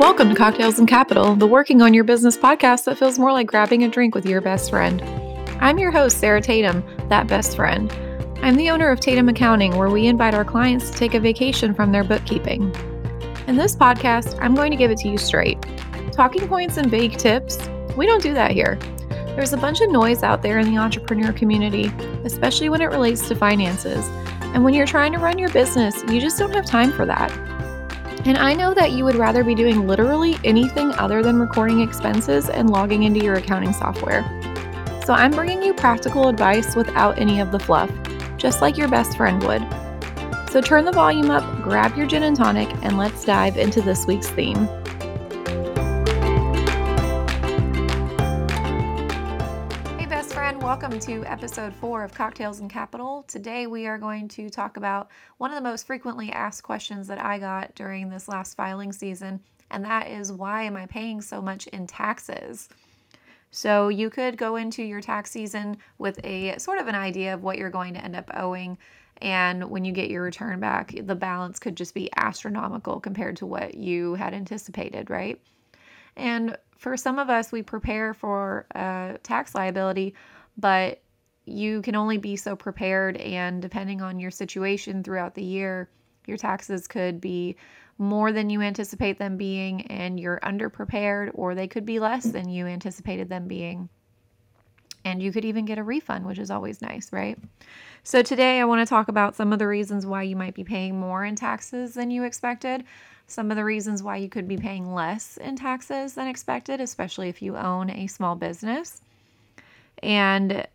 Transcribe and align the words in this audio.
Welcome 0.00 0.28
to 0.30 0.34
Cocktails 0.34 0.80
and 0.80 0.88
Capital, 0.88 1.36
the 1.36 1.46
working 1.46 1.80
on 1.80 1.94
your 1.94 2.02
business 2.02 2.36
podcast 2.36 2.82
that 2.84 2.98
feels 2.98 3.16
more 3.16 3.30
like 3.30 3.46
grabbing 3.46 3.84
a 3.84 3.88
drink 3.88 4.16
with 4.16 4.26
your 4.26 4.40
best 4.40 4.70
friend. 4.70 5.00
I'm 5.60 5.78
your 5.78 5.92
host, 5.92 6.18
Sarah 6.18 6.40
Tatum, 6.40 6.84
that 7.08 7.28
best 7.28 7.54
friend. 7.54 7.92
I'm 8.42 8.56
the 8.56 8.70
owner 8.70 8.90
of 8.90 8.98
Tatum 8.98 9.28
Accounting, 9.28 9.76
where 9.76 9.88
we 9.88 10.08
invite 10.08 10.34
our 10.34 10.44
clients 10.44 10.90
to 10.90 10.96
take 10.96 11.14
a 11.14 11.20
vacation 11.20 11.74
from 11.74 11.92
their 11.92 12.02
bookkeeping. 12.02 12.74
In 13.46 13.54
this 13.54 13.76
podcast, 13.76 14.36
I'm 14.42 14.56
going 14.56 14.72
to 14.72 14.76
give 14.76 14.90
it 14.90 14.98
to 14.98 15.08
you 15.08 15.16
straight. 15.16 15.64
Talking 16.10 16.48
points 16.48 16.76
and 16.76 16.90
vague 16.90 17.16
tips, 17.16 17.56
we 17.96 18.04
don't 18.04 18.22
do 18.22 18.34
that 18.34 18.50
here. 18.50 18.76
There's 19.36 19.52
a 19.52 19.56
bunch 19.56 19.80
of 19.80 19.90
noise 19.90 20.24
out 20.24 20.42
there 20.42 20.58
in 20.58 20.68
the 20.68 20.76
entrepreneur 20.76 21.32
community, 21.32 21.92
especially 22.24 22.68
when 22.68 22.80
it 22.80 22.86
relates 22.86 23.28
to 23.28 23.36
finances. 23.36 24.04
And 24.42 24.64
when 24.64 24.74
you're 24.74 24.86
trying 24.86 25.12
to 25.12 25.18
run 25.18 25.38
your 25.38 25.50
business, 25.50 26.02
you 26.08 26.20
just 26.20 26.36
don't 26.36 26.52
have 26.52 26.66
time 26.66 26.90
for 26.90 27.06
that. 27.06 27.30
And 28.26 28.38
I 28.38 28.54
know 28.54 28.72
that 28.72 28.92
you 28.92 29.04
would 29.04 29.16
rather 29.16 29.44
be 29.44 29.54
doing 29.54 29.86
literally 29.86 30.38
anything 30.44 30.92
other 30.92 31.22
than 31.22 31.38
recording 31.38 31.80
expenses 31.80 32.48
and 32.48 32.70
logging 32.70 33.02
into 33.02 33.22
your 33.22 33.34
accounting 33.34 33.74
software. 33.74 34.22
So 35.04 35.12
I'm 35.12 35.30
bringing 35.30 35.62
you 35.62 35.74
practical 35.74 36.28
advice 36.28 36.74
without 36.74 37.18
any 37.18 37.40
of 37.40 37.52
the 37.52 37.58
fluff, 37.58 37.90
just 38.38 38.62
like 38.62 38.78
your 38.78 38.88
best 38.88 39.18
friend 39.18 39.42
would. 39.42 39.62
So 40.50 40.62
turn 40.62 40.86
the 40.86 40.92
volume 40.92 41.30
up, 41.30 41.44
grab 41.62 41.96
your 41.96 42.06
gin 42.06 42.22
and 42.22 42.34
tonic, 42.34 42.68
and 42.82 42.96
let's 42.96 43.24
dive 43.26 43.58
into 43.58 43.82
this 43.82 44.06
week's 44.06 44.30
theme. 44.30 44.68
Welcome 50.84 51.00
to 51.00 51.24
episode 51.24 51.72
four 51.72 52.04
of 52.04 52.12
Cocktails 52.12 52.60
and 52.60 52.68
Capital. 52.68 53.24
Today 53.26 53.66
we 53.66 53.86
are 53.86 53.96
going 53.96 54.28
to 54.28 54.50
talk 54.50 54.76
about 54.76 55.08
one 55.38 55.50
of 55.50 55.54
the 55.54 55.66
most 55.66 55.86
frequently 55.86 56.30
asked 56.30 56.62
questions 56.62 57.06
that 57.06 57.18
I 57.18 57.38
got 57.38 57.74
during 57.74 58.10
this 58.10 58.28
last 58.28 58.54
filing 58.54 58.92
season, 58.92 59.40
and 59.70 59.82
that 59.86 60.08
is 60.08 60.30
why 60.30 60.64
am 60.64 60.76
I 60.76 60.84
paying 60.84 61.22
so 61.22 61.40
much 61.40 61.66
in 61.68 61.86
taxes? 61.86 62.68
So 63.50 63.88
you 63.88 64.10
could 64.10 64.36
go 64.36 64.56
into 64.56 64.82
your 64.82 65.00
tax 65.00 65.30
season 65.30 65.78
with 65.96 66.22
a 66.22 66.58
sort 66.58 66.78
of 66.78 66.86
an 66.86 66.94
idea 66.94 67.32
of 67.32 67.42
what 67.42 67.56
you're 67.56 67.70
going 67.70 67.94
to 67.94 68.04
end 68.04 68.14
up 68.14 68.30
owing. 68.34 68.76
And 69.22 69.70
when 69.70 69.86
you 69.86 69.92
get 69.92 70.10
your 70.10 70.22
return 70.22 70.60
back, 70.60 70.92
the 70.94 71.14
balance 71.14 71.58
could 71.58 71.78
just 71.78 71.94
be 71.94 72.10
astronomical 72.14 73.00
compared 73.00 73.36
to 73.36 73.46
what 73.46 73.74
you 73.74 74.16
had 74.16 74.34
anticipated, 74.34 75.08
right? 75.08 75.40
And 76.14 76.58
for 76.76 76.98
some 76.98 77.18
of 77.18 77.30
us, 77.30 77.52
we 77.52 77.62
prepare 77.62 78.12
for 78.12 78.66
tax 79.22 79.54
liability 79.54 80.14
but 80.56 81.00
you 81.46 81.82
can 81.82 81.94
only 81.94 82.18
be 82.18 82.36
so 82.36 82.56
prepared 82.56 83.16
and 83.18 83.60
depending 83.60 84.00
on 84.00 84.18
your 84.18 84.30
situation 84.30 85.02
throughout 85.02 85.34
the 85.34 85.44
year 85.44 85.88
your 86.26 86.36
taxes 86.36 86.86
could 86.86 87.20
be 87.20 87.56
more 87.98 88.32
than 88.32 88.50
you 88.50 88.60
anticipate 88.60 89.18
them 89.18 89.36
being 89.36 89.86
and 89.86 90.18
you're 90.18 90.40
underprepared 90.42 91.30
or 91.34 91.54
they 91.54 91.68
could 91.68 91.84
be 91.84 92.00
less 92.00 92.24
than 92.24 92.48
you 92.48 92.66
anticipated 92.66 93.28
them 93.28 93.46
being. 93.46 93.88
And 95.04 95.22
you 95.22 95.32
could 95.32 95.44
even 95.44 95.66
get 95.66 95.78
a 95.78 95.82
refund 95.82 96.24
which 96.24 96.38
is 96.38 96.50
always 96.50 96.80
nice 96.80 97.12
right? 97.12 97.38
So 98.02 98.22
today 98.22 98.60
i 98.60 98.64
want 98.64 98.86
to 98.86 98.88
talk 98.88 99.08
about 99.08 99.36
some 99.36 99.52
of 99.52 99.58
the 99.58 99.66
reasons 99.66 100.06
why 100.06 100.22
you 100.22 100.36
might 100.36 100.54
be 100.54 100.64
paying 100.64 100.98
more 100.98 101.24
in 101.24 101.36
taxes 101.36 101.94
than 101.94 102.10
you 102.10 102.24
expected 102.24 102.84
some 103.26 103.50
of 103.50 103.56
the 103.56 103.64
reasons 103.64 104.02
why 104.02 104.16
you 104.16 104.28
could 104.28 104.46
be 104.46 104.58
paying 104.58 104.92
less 104.92 105.38
in 105.38 105.56
taxes 105.56 106.14
than 106.14 106.28
expected 106.28 106.80
especially 106.80 107.28
if 107.28 107.40
you 107.40 107.56
own 107.56 107.90
a 107.90 108.06
small 108.06 108.34
business 108.34 109.00
and 110.04 110.66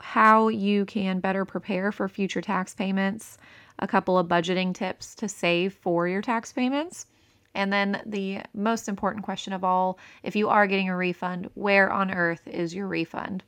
how 0.00 0.48
you 0.48 0.86
can 0.86 1.20
better 1.20 1.44
prepare 1.44 1.92
for 1.92 2.08
future 2.08 2.40
tax 2.40 2.74
payments, 2.74 3.36
a 3.78 3.86
couple 3.86 4.18
of 4.18 4.26
budgeting 4.26 4.74
tips 4.74 5.14
to 5.16 5.28
save 5.28 5.74
for 5.74 6.08
your 6.08 6.22
tax 6.22 6.52
payments. 6.52 7.06
And 7.54 7.72
then 7.72 8.02
the 8.06 8.40
most 8.54 8.88
important 8.88 9.24
question 9.24 9.52
of 9.52 9.62
all 9.62 9.98
if 10.22 10.34
you 10.34 10.48
are 10.48 10.66
getting 10.66 10.88
a 10.88 10.96
refund, 10.96 11.50
where 11.54 11.92
on 11.92 12.10
earth 12.10 12.48
is 12.48 12.74
your 12.74 12.86
refund? 12.86 13.44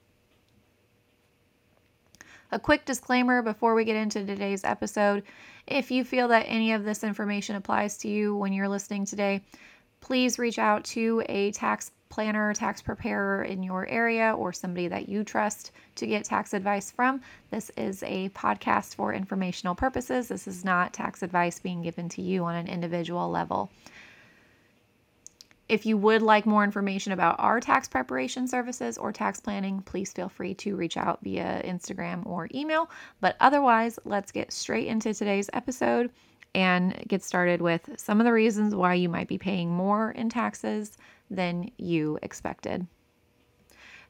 A 2.50 2.58
quick 2.58 2.84
disclaimer 2.84 3.40
before 3.40 3.74
we 3.74 3.84
get 3.84 3.96
into 3.96 4.26
today's 4.26 4.64
episode 4.64 5.22
if 5.66 5.90
you 5.90 6.04
feel 6.04 6.28
that 6.28 6.44
any 6.48 6.72
of 6.72 6.84
this 6.84 7.04
information 7.04 7.56
applies 7.56 7.96
to 7.98 8.08
you 8.08 8.36
when 8.36 8.52
you're 8.52 8.68
listening 8.68 9.06
today, 9.06 9.40
please 10.00 10.38
reach 10.38 10.58
out 10.58 10.84
to 10.84 11.22
a 11.28 11.52
tax 11.52 11.92
planner, 12.12 12.52
tax 12.52 12.82
preparer 12.82 13.42
in 13.42 13.62
your 13.62 13.88
area, 13.88 14.34
or 14.36 14.52
somebody 14.52 14.86
that 14.86 15.08
you 15.08 15.24
trust 15.24 15.72
to 15.94 16.06
get 16.06 16.26
tax 16.26 16.52
advice 16.52 16.90
from. 16.90 17.22
This 17.50 17.70
is 17.78 18.02
a 18.02 18.28
podcast 18.28 18.94
for 18.94 19.14
informational 19.14 19.74
purposes. 19.74 20.28
This 20.28 20.46
is 20.46 20.62
not 20.62 20.92
tax 20.92 21.22
advice 21.22 21.58
being 21.58 21.80
given 21.80 22.10
to 22.10 22.20
you 22.20 22.44
on 22.44 22.54
an 22.54 22.68
individual 22.68 23.30
level. 23.30 23.70
If 25.70 25.86
you 25.86 25.96
would 25.96 26.20
like 26.20 26.44
more 26.44 26.64
information 26.64 27.14
about 27.14 27.36
our 27.38 27.60
tax 27.60 27.88
preparation 27.88 28.46
services 28.46 28.98
or 28.98 29.10
tax 29.10 29.40
planning, 29.40 29.80
please 29.80 30.12
feel 30.12 30.28
free 30.28 30.52
to 30.56 30.76
reach 30.76 30.98
out 30.98 31.20
via 31.22 31.62
Instagram 31.64 32.26
or 32.26 32.46
email. 32.54 32.90
But 33.22 33.36
otherwise, 33.40 33.98
let's 34.04 34.32
get 34.32 34.52
straight 34.52 34.86
into 34.86 35.14
today's 35.14 35.48
episode 35.54 36.10
and 36.54 37.02
get 37.08 37.22
started 37.22 37.62
with 37.62 37.88
some 37.96 38.20
of 38.20 38.26
the 38.26 38.32
reasons 38.32 38.74
why 38.74 38.92
you 38.92 39.08
might 39.08 39.28
be 39.28 39.38
paying 39.38 39.70
more 39.70 40.10
in 40.10 40.28
taxes 40.28 40.98
than 41.34 41.70
you 41.78 42.18
expected. 42.22 42.86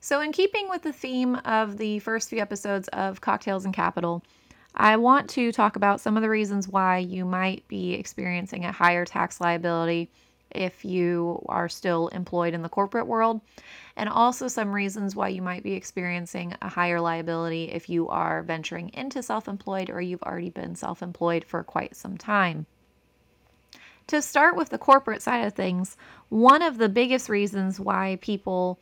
So, 0.01 0.21
in 0.21 0.33
keeping 0.33 0.69
with 0.69 0.83
the 0.83 0.93
theme 0.93 1.37
of 1.45 1.79
the 1.79 2.01
first 2.01 2.29
few 2.29 2.41
episodes 2.41 2.89
of 2.89 3.21
Cocktails 3.21 3.65
and 3.65 3.73
Capital, 3.73 4.25
I 4.75 4.97
want 4.97 5.31
to 5.31 5.53
talk 5.53 5.77
about 5.77 6.01
some 6.01 6.17
of 6.17 6.23
the 6.23 6.29
reasons 6.29 6.67
why 6.67 6.99
you 6.99 7.25
might 7.25 7.67
be 7.69 7.93
experiencing 7.95 8.65
a 8.65 8.73
higher 8.73 9.05
tax 9.05 9.41
liability 9.41 10.11
if 10.51 10.85
you 10.85 11.45
are 11.49 11.69
still 11.69 12.09
employed 12.09 12.55
in 12.55 12.63
the 12.63 12.69
corporate 12.69 13.07
world, 13.07 13.41
and 13.97 14.09
also 14.09 14.49
some 14.49 14.75
reasons 14.75 15.15
why 15.15 15.29
you 15.29 15.43
might 15.43 15.63
be 15.63 15.75
experiencing 15.75 16.55
a 16.63 16.69
higher 16.69 17.01
liability 17.01 17.71
if 17.71 17.89
you 17.89 18.09
are 18.09 18.43
venturing 18.43 18.89
into 18.95 19.23
self 19.23 19.49
employed 19.49 19.91
or 19.91 20.01
you've 20.01 20.23
already 20.23 20.51
been 20.51 20.75
self 20.75 21.03
employed 21.03 21.45
for 21.45 21.63
quite 21.63 21.95
some 21.95 22.17
time. 22.17 22.67
To 24.09 24.21
start 24.21 24.57
with 24.57 24.69
the 24.69 24.79
corporate 24.79 25.23
side 25.23 25.47
of 25.47 25.55
things, 25.55 25.97
one 26.29 26.63
of 26.63 26.79
the 26.79 26.89
biggest 26.89 27.29
reasons 27.29 27.79
why 27.81 28.19
people 28.21 28.79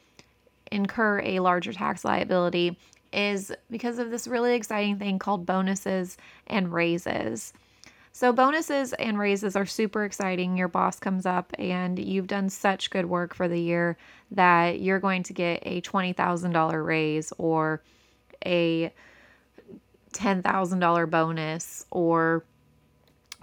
incur 0.70 1.20
a 1.20 1.40
larger 1.40 1.72
tax 1.72 2.04
liability 2.04 2.78
is 3.12 3.52
because 3.70 3.98
of 3.98 4.10
this 4.10 4.26
really 4.26 4.54
exciting 4.54 4.98
thing 4.98 5.18
called 5.18 5.46
bonuses 5.46 6.16
and 6.46 6.72
raises. 6.72 7.52
So, 8.12 8.32
bonuses 8.32 8.92
and 8.94 9.18
raises 9.18 9.54
are 9.54 9.66
super 9.66 10.04
exciting. 10.04 10.56
Your 10.56 10.68
boss 10.68 10.98
comes 10.98 11.26
up 11.26 11.52
and 11.58 11.98
you've 11.98 12.26
done 12.26 12.48
such 12.48 12.90
good 12.90 13.06
work 13.06 13.34
for 13.34 13.46
the 13.46 13.60
year 13.60 13.96
that 14.32 14.80
you're 14.80 14.98
going 14.98 15.22
to 15.24 15.32
get 15.32 15.62
a 15.64 15.80
$20,000 15.80 16.84
raise 16.84 17.32
or 17.38 17.82
a 18.44 18.92
$10,000 20.12 21.10
bonus 21.10 21.86
or 21.90 22.44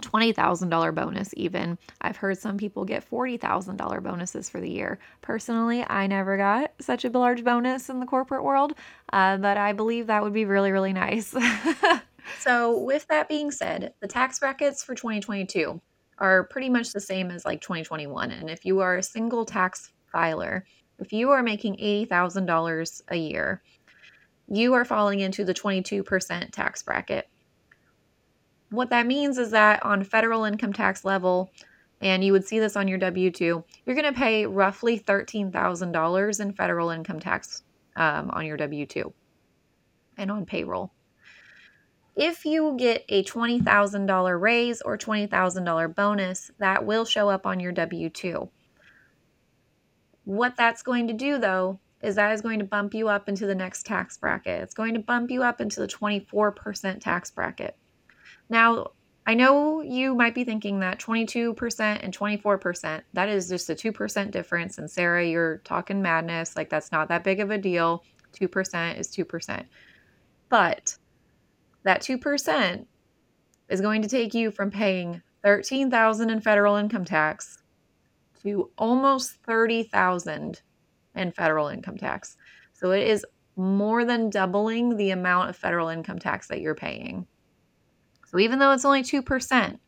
$20,000 0.02 0.94
bonus, 0.94 1.30
even. 1.36 1.78
I've 2.00 2.16
heard 2.16 2.38
some 2.38 2.56
people 2.56 2.84
get 2.84 3.08
$40,000 3.08 4.02
bonuses 4.02 4.48
for 4.48 4.60
the 4.60 4.70
year. 4.70 4.98
Personally, 5.22 5.84
I 5.88 6.06
never 6.06 6.36
got 6.36 6.72
such 6.80 7.04
a 7.04 7.10
large 7.10 7.44
bonus 7.44 7.88
in 7.88 8.00
the 8.00 8.06
corporate 8.06 8.44
world, 8.44 8.74
uh, 9.12 9.36
but 9.38 9.56
I 9.56 9.72
believe 9.72 10.06
that 10.06 10.22
would 10.22 10.32
be 10.32 10.44
really, 10.44 10.72
really 10.72 10.92
nice. 10.92 11.34
so, 12.40 12.78
with 12.78 13.06
that 13.08 13.28
being 13.28 13.50
said, 13.50 13.94
the 14.00 14.08
tax 14.08 14.38
brackets 14.38 14.82
for 14.84 14.94
2022 14.94 15.80
are 16.18 16.44
pretty 16.44 16.68
much 16.68 16.92
the 16.92 17.00
same 17.00 17.30
as 17.30 17.44
like 17.44 17.60
2021. 17.60 18.30
And 18.30 18.50
if 18.50 18.64
you 18.64 18.80
are 18.80 18.96
a 18.96 19.02
single 19.02 19.44
tax 19.44 19.92
filer, 20.10 20.64
if 20.98 21.12
you 21.12 21.30
are 21.30 21.42
making 21.42 21.76
$80,000 21.76 23.02
a 23.08 23.16
year, 23.16 23.62
you 24.48 24.74
are 24.74 24.84
falling 24.84 25.20
into 25.20 25.44
the 25.44 25.54
22% 25.54 26.50
tax 26.50 26.82
bracket. 26.82 27.28
What 28.70 28.90
that 28.90 29.06
means 29.06 29.38
is 29.38 29.50
that 29.52 29.84
on 29.84 30.04
federal 30.04 30.44
income 30.44 30.72
tax 30.72 31.04
level, 31.04 31.50
and 32.00 32.22
you 32.22 32.32
would 32.32 32.46
see 32.46 32.58
this 32.58 32.76
on 32.76 32.86
your 32.86 32.98
W 32.98 33.30
2, 33.30 33.64
you're 33.86 33.96
going 33.96 34.12
to 34.12 34.18
pay 34.18 34.46
roughly 34.46 34.98
$13,000 34.98 36.40
in 36.40 36.52
federal 36.52 36.90
income 36.90 37.18
tax 37.18 37.62
um, 37.96 38.30
on 38.30 38.46
your 38.46 38.56
W 38.56 38.86
2 38.86 39.12
and 40.18 40.30
on 40.30 40.44
payroll. 40.44 40.92
If 42.14 42.44
you 42.44 42.74
get 42.76 43.04
a 43.08 43.22
$20,000 43.22 44.40
raise 44.40 44.82
or 44.82 44.98
$20,000 44.98 45.94
bonus, 45.94 46.50
that 46.58 46.84
will 46.84 47.04
show 47.04 47.30
up 47.30 47.46
on 47.46 47.60
your 47.60 47.72
W 47.72 48.10
2. 48.10 48.50
What 50.24 50.56
that's 50.56 50.82
going 50.82 51.06
to 51.06 51.14
do, 51.14 51.38
though, 51.38 51.78
is 52.02 52.16
that 52.16 52.32
is 52.32 52.42
going 52.42 52.58
to 52.58 52.64
bump 52.64 52.92
you 52.92 53.08
up 53.08 53.28
into 53.28 53.46
the 53.46 53.54
next 53.54 53.86
tax 53.86 54.18
bracket. 54.18 54.62
It's 54.62 54.74
going 54.74 54.94
to 54.94 55.00
bump 55.00 55.30
you 55.30 55.42
up 55.42 55.60
into 55.60 55.80
the 55.80 55.86
24% 55.86 57.00
tax 57.00 57.30
bracket. 57.30 57.77
Now, 58.48 58.88
I 59.26 59.34
know 59.34 59.82
you 59.82 60.14
might 60.14 60.34
be 60.34 60.44
thinking 60.44 60.80
that 60.80 60.98
22% 60.98 61.98
and 62.02 62.16
24%, 62.16 63.02
that 63.12 63.28
is 63.28 63.48
just 63.48 63.68
a 63.68 63.74
2% 63.74 64.30
difference. 64.30 64.78
And 64.78 64.90
Sarah, 64.90 65.26
you're 65.26 65.58
talking 65.58 66.00
madness. 66.00 66.56
Like, 66.56 66.70
that's 66.70 66.90
not 66.90 67.08
that 67.08 67.24
big 67.24 67.40
of 67.40 67.50
a 67.50 67.58
deal. 67.58 68.04
2% 68.32 68.98
is 68.98 69.08
2%. 69.08 69.64
But 70.48 70.96
that 71.82 72.00
2% 72.00 72.86
is 73.68 73.80
going 73.82 74.00
to 74.00 74.08
take 74.08 74.32
you 74.32 74.50
from 74.50 74.70
paying 74.70 75.20
13,000 75.42 76.30
in 76.30 76.40
federal 76.40 76.76
income 76.76 77.04
tax 77.04 77.62
to 78.42 78.70
almost 78.78 79.32
30,000 79.44 80.62
in 81.14 81.32
federal 81.32 81.68
income 81.68 81.98
tax. 81.98 82.36
So 82.72 82.92
it 82.92 83.06
is 83.06 83.26
more 83.56 84.04
than 84.04 84.30
doubling 84.30 84.96
the 84.96 85.10
amount 85.10 85.50
of 85.50 85.56
federal 85.56 85.88
income 85.88 86.18
tax 86.18 86.48
that 86.48 86.60
you're 86.60 86.74
paying. 86.74 87.26
So 88.30 88.38
even 88.38 88.58
though 88.58 88.72
it's 88.72 88.84
only 88.84 89.02
2%, 89.02 89.78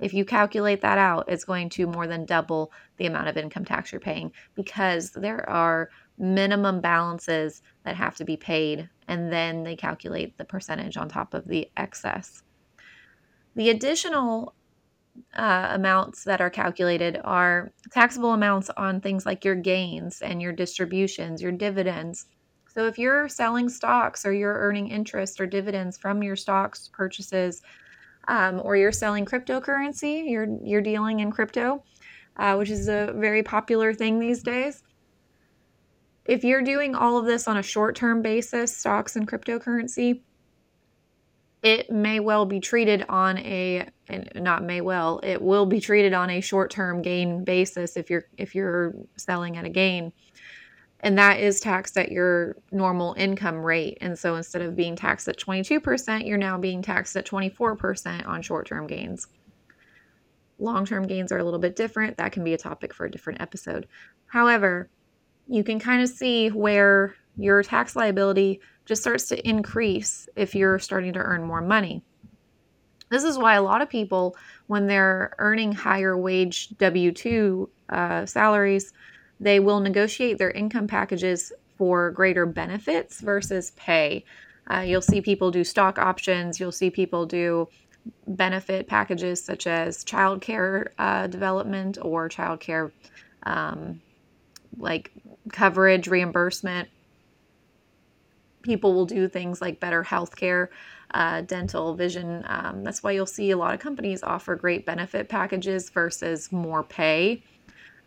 if 0.00 0.14
you 0.14 0.24
calculate 0.24 0.80
that 0.80 0.98
out, 0.98 1.26
it's 1.28 1.44
going 1.44 1.68
to 1.70 1.86
more 1.86 2.06
than 2.06 2.24
double 2.24 2.72
the 2.96 3.06
amount 3.06 3.28
of 3.28 3.36
income 3.36 3.64
tax 3.64 3.92
you're 3.92 4.00
paying 4.00 4.32
because 4.54 5.10
there 5.10 5.48
are 5.48 5.90
minimum 6.18 6.80
balances 6.80 7.62
that 7.84 7.96
have 7.96 8.16
to 8.16 8.24
be 8.24 8.36
paid, 8.36 8.88
and 9.08 9.32
then 9.32 9.62
they 9.62 9.76
calculate 9.76 10.36
the 10.36 10.44
percentage 10.44 10.96
on 10.96 11.08
top 11.08 11.34
of 11.34 11.46
the 11.46 11.70
excess. 11.76 12.42
The 13.56 13.70
additional 13.70 14.54
uh, 15.34 15.68
amounts 15.70 16.24
that 16.24 16.40
are 16.40 16.50
calculated 16.50 17.20
are 17.24 17.72
taxable 17.92 18.32
amounts 18.32 18.70
on 18.76 19.00
things 19.00 19.26
like 19.26 19.44
your 19.44 19.54
gains 19.54 20.22
and 20.22 20.40
your 20.40 20.52
distributions, 20.52 21.42
your 21.42 21.52
dividends. 21.52 22.26
So 22.74 22.86
if 22.86 22.98
you're 22.98 23.28
selling 23.28 23.68
stocks 23.68 24.24
or 24.24 24.32
you're 24.32 24.54
earning 24.54 24.88
interest 24.88 25.40
or 25.40 25.46
dividends 25.46 25.98
from 25.98 26.22
your 26.22 26.36
stocks 26.36 26.88
purchases, 26.92 27.62
um, 28.28 28.60
or 28.62 28.76
you're 28.76 28.92
selling 28.92 29.24
cryptocurrency, 29.24 30.30
you're 30.30 30.46
you're 30.62 30.82
dealing 30.82 31.20
in 31.20 31.32
crypto, 31.32 31.82
uh, 32.36 32.54
which 32.56 32.70
is 32.70 32.88
a 32.88 33.12
very 33.16 33.42
popular 33.42 33.92
thing 33.92 34.20
these 34.20 34.42
days. 34.42 34.82
If 36.26 36.44
you're 36.44 36.62
doing 36.62 36.94
all 36.94 37.18
of 37.18 37.26
this 37.26 37.48
on 37.48 37.56
a 37.56 37.62
short-term 37.62 38.22
basis, 38.22 38.76
stocks 38.76 39.16
and 39.16 39.26
cryptocurrency, 39.26 40.20
it 41.62 41.90
may 41.90 42.20
well 42.20 42.46
be 42.46 42.60
treated 42.60 43.04
on 43.08 43.38
a 43.38 43.88
not 44.34 44.62
may 44.62 44.80
well 44.80 45.20
it 45.22 45.40
will 45.42 45.66
be 45.66 45.80
treated 45.80 46.12
on 46.12 46.30
a 46.30 46.40
short-term 46.40 47.02
gain 47.02 47.44
basis 47.44 47.96
if 47.96 48.10
you're 48.10 48.24
if 48.38 48.54
you're 48.54 48.94
selling 49.16 49.56
at 49.56 49.64
a 49.64 49.68
gain 49.68 50.12
and 51.02 51.18
that 51.18 51.40
is 51.40 51.60
taxed 51.60 51.96
at 51.96 52.12
your 52.12 52.56
normal 52.70 53.14
income 53.14 53.64
rate. 53.64 53.98
And 54.00 54.18
so 54.18 54.36
instead 54.36 54.62
of 54.62 54.76
being 54.76 54.96
taxed 54.96 55.28
at 55.28 55.38
22% 55.38 56.26
you're 56.26 56.38
now 56.38 56.58
being 56.58 56.82
taxed 56.82 57.16
at 57.16 57.26
24% 57.26 58.26
on 58.26 58.42
short-term 58.42 58.86
gains. 58.86 59.26
Long-term 60.58 61.06
gains 61.06 61.32
are 61.32 61.38
a 61.38 61.44
little 61.44 61.58
bit 61.58 61.74
different. 61.74 62.18
That 62.18 62.32
can 62.32 62.44
be 62.44 62.52
a 62.52 62.58
topic 62.58 62.92
for 62.92 63.06
a 63.06 63.10
different 63.10 63.40
episode. 63.40 63.86
However 64.26 64.90
you 65.48 65.64
can 65.64 65.80
kind 65.80 66.00
of 66.02 66.08
see 66.08 66.48
where 66.48 67.14
your 67.36 67.62
tax 67.62 67.96
liability 67.96 68.60
just 68.84 69.02
starts 69.02 69.28
to 69.28 69.48
increase 69.48 70.28
if 70.36 70.54
you're 70.54 70.78
starting 70.78 71.12
to 71.14 71.18
earn 71.18 71.42
more 71.42 71.60
money. 71.60 72.02
This 73.10 73.24
is 73.24 73.36
why 73.36 73.54
a 73.54 73.62
lot 73.62 73.82
of 73.82 73.88
people, 73.88 74.36
when 74.68 74.86
they're 74.86 75.34
earning 75.38 75.72
higher 75.72 76.16
wage 76.16 76.68
W 76.78 77.10
2 77.10 77.70
uh, 77.88 78.26
salaries, 78.26 78.92
they 79.40 79.58
will 79.58 79.80
negotiate 79.80 80.38
their 80.38 80.50
income 80.50 80.86
packages 80.86 81.52
for 81.76 82.10
greater 82.10 82.46
benefits 82.46 83.20
versus 83.20 83.72
pay. 83.72 84.24
Uh, 84.70 84.80
you'll 84.80 85.02
see 85.02 85.20
people 85.20 85.50
do 85.50 85.64
stock 85.64 85.98
options, 85.98 86.60
you'll 86.60 86.70
see 86.70 86.90
people 86.90 87.26
do 87.26 87.66
benefit 88.26 88.86
packages 88.86 89.42
such 89.42 89.66
as 89.66 90.04
child 90.04 90.40
care 90.40 90.92
uh, 90.98 91.26
development 91.26 91.98
or 92.00 92.28
child 92.28 92.60
care 92.60 92.92
um, 93.44 94.00
like 94.78 95.10
coverage 95.52 96.06
reimbursement 96.06 96.88
people 98.62 98.94
will 98.94 99.06
do 99.06 99.28
things 99.28 99.60
like 99.60 99.80
better 99.80 100.04
healthcare, 100.04 100.68
uh, 101.12 101.40
dental, 101.42 101.94
vision. 101.94 102.44
Um, 102.46 102.84
that's 102.84 103.02
why 103.02 103.12
you'll 103.12 103.26
see 103.26 103.50
a 103.50 103.56
lot 103.56 103.74
of 103.74 103.80
companies 103.80 104.22
offer 104.22 104.54
great 104.54 104.86
benefit 104.86 105.28
packages 105.28 105.90
versus 105.90 106.52
more 106.52 106.82
pay 106.82 107.42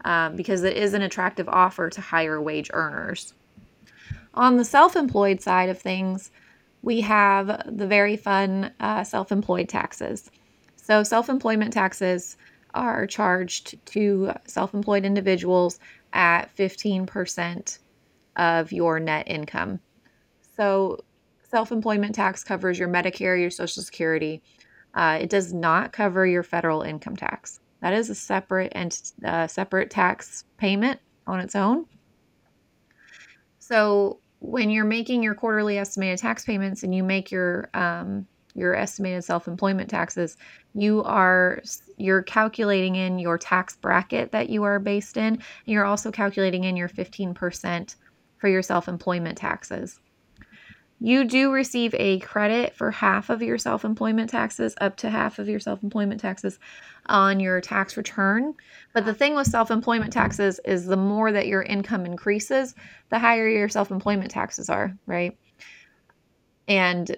um, 0.06 0.36
because 0.36 0.64
it 0.64 0.78
is 0.78 0.94
an 0.94 1.02
attractive 1.02 1.48
offer 1.50 1.90
to 1.90 2.02
higher 2.02 2.42
wage 2.42 2.70
earners. 2.74 3.34
On 4.34 4.58
the 4.58 4.66
self 4.66 4.96
employed 4.96 5.42
side 5.42 5.70
of 5.70 5.80
things, 5.80 6.32
we 6.82 7.02
have 7.02 7.64
the 7.66 7.88
very 7.88 8.18
fun 8.18 8.72
uh, 8.80 9.04
self 9.04 9.32
employed 9.32 9.70
taxes. 9.70 10.30
So, 10.76 11.04
self 11.04 11.30
employment 11.30 11.74
taxes 11.74 12.38
are 12.74 13.06
charged 13.08 13.84
to 13.88 14.34
self 14.46 14.74
employed 14.74 15.06
individuals 15.06 15.80
at 16.14 16.56
15% 16.56 17.80
of 18.36 18.72
your 18.72 19.00
net 19.00 19.28
income. 19.28 19.80
So, 20.56 21.00
self 21.50 21.72
employment 21.72 22.16
tax 22.16 22.44
covers 22.44 22.80
your 22.80 22.90
Medicare, 22.90 23.40
your 23.40 23.52
Social 23.52 23.84
Security. 23.84 24.42
Uh, 24.94 25.20
it 25.22 25.30
does 25.30 25.54
not 25.54 25.92
cover 25.92 26.26
your 26.26 26.44
federal 26.44 26.82
income 26.82 27.16
tax. 27.16 27.60
That 27.84 27.94
is 27.94 28.10
a 28.10 28.16
separate 28.16 28.72
and 28.74 28.98
uh, 29.26 29.46
separate 29.46 29.90
tax 29.90 30.46
payment 30.56 31.02
on 31.28 31.42
its 31.42 31.54
own. 31.54 31.86
So, 33.60 34.22
when 34.40 34.70
you're 34.70 34.86
making 34.86 35.22
your 35.22 35.36
quarterly 35.36 35.78
estimated 35.78 36.20
tax 36.20 36.46
payments 36.46 36.84
and 36.84 36.96
you 36.96 37.04
make 37.04 37.30
your 37.30 37.70
um, 37.74 38.26
your 38.56 38.74
estimated 38.74 39.26
self-employment 39.26 39.90
taxes, 39.90 40.38
you 40.74 41.04
are 41.04 41.62
you're 41.98 42.24
calculating 42.24 42.96
in 42.96 43.20
your 43.20 43.38
tax 43.38 43.76
bracket 43.76 44.32
that 44.32 44.50
you 44.50 44.64
are 44.64 44.80
based 44.80 45.18
in. 45.18 45.40
You're 45.66 45.84
also 45.84 46.10
calculating 46.10 46.64
in 46.64 46.78
your 46.78 46.88
15% 46.88 47.96
for 48.38 48.48
your 48.48 48.62
self-employment 48.62 49.38
taxes. 49.38 50.00
You 51.06 51.26
do 51.26 51.52
receive 51.52 51.94
a 51.96 52.20
credit 52.20 52.76
for 52.76 52.90
half 52.90 53.30
of 53.30 53.42
your 53.42 53.58
self 53.58 53.84
employment 53.84 54.30
taxes, 54.30 54.74
up 54.80 54.96
to 54.98 55.10
half 55.10 55.38
of 55.38 55.50
your 55.50 55.60
self 55.60 55.84
employment 55.84 56.22
taxes 56.22 56.60
on 57.08 57.42
your 57.42 57.60
tax 57.60 57.98
return. 57.98 58.54
But 58.94 59.04
the 59.04 59.14
thing 59.14 59.36
with 59.36 59.48
self 59.48 59.70
employment 59.70 60.14
taxes 60.14 60.62
is 60.64 60.86
the 60.86 60.96
more 60.96 61.30
that 61.34 61.48
your 61.48 61.62
income 61.62 62.06
increases, 62.06 62.74
the 63.10 63.20
higher 63.20 63.50
your 63.50 63.68
self 63.68 63.92
employment 63.92 64.32
taxes 64.32 64.70
are, 64.70 64.98
right? 65.06 65.38
And 66.70 67.14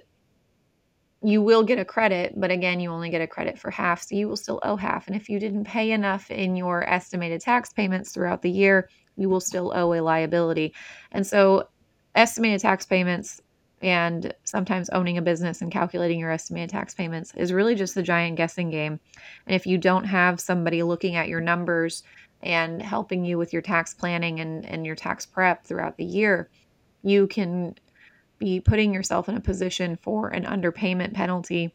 you 1.22 1.44
will 1.44 1.62
get 1.62 1.78
a 1.78 1.86
credit, 1.86 2.34
but 2.36 2.50
again, 2.50 2.80
you 2.80 2.90
only 2.90 3.12
get 3.12 3.22
a 3.22 3.28
credit 3.28 3.60
for 3.60 3.70
half, 3.70 4.02
so 4.02 4.16
you 4.16 4.28
will 4.28 4.36
still 4.36 4.60
owe 4.64 4.78
half. 4.78 5.06
And 5.06 5.16
if 5.16 5.30
you 5.30 5.40
didn't 5.40 5.66
pay 5.66 5.92
enough 5.92 6.32
in 6.32 6.56
your 6.56 6.90
estimated 6.90 7.42
tax 7.42 7.72
payments 7.72 8.12
throughout 8.12 8.42
the 8.42 8.50
year, 8.50 8.90
you 9.16 9.30
will 9.30 9.40
still 9.40 9.72
owe 9.76 9.94
a 9.94 10.02
liability. 10.02 10.74
And 11.12 11.26
so, 11.26 11.70
estimated 12.16 12.62
tax 12.62 12.88
payments 12.88 13.42
and 13.82 14.34
sometimes 14.44 14.90
owning 14.90 15.18
a 15.18 15.22
business 15.22 15.62
and 15.62 15.72
calculating 15.72 16.20
your 16.20 16.32
estimated 16.32 16.70
tax 16.70 16.94
payments 16.94 17.34
is 17.36 17.54
really 17.54 17.76
just 17.76 17.98
a 17.98 18.04
giant 18.04 18.38
guessing 18.38 18.70
game. 18.70 19.00
And 19.46 19.56
if 19.56 19.68
you 19.68 19.78
don't 19.78 20.06
have 20.06 20.40
somebody 20.40 20.82
looking 20.84 21.16
at 21.16 21.28
your 21.28 21.42
numbers 21.42 22.04
and 22.42 22.82
helping 22.82 23.26
you 23.26 23.38
with 23.38 23.54
your 23.54 23.62
tax 23.62 23.94
planning 23.94 24.40
and, 24.40 24.66
and 24.66 24.86
your 24.86 24.96
tax 24.96 25.26
prep 25.26 25.66
throughout 25.66 25.98
the 25.98 26.06
year, 26.06 26.50
you 27.04 27.28
can 27.28 27.76
be 28.40 28.60
putting 28.60 28.94
yourself 28.94 29.30
in 29.30 29.38
a 29.38 29.42
position 29.42 29.98
for 30.02 30.30
an 30.30 30.46
underpayment 30.46 31.14
penalty 31.14 31.74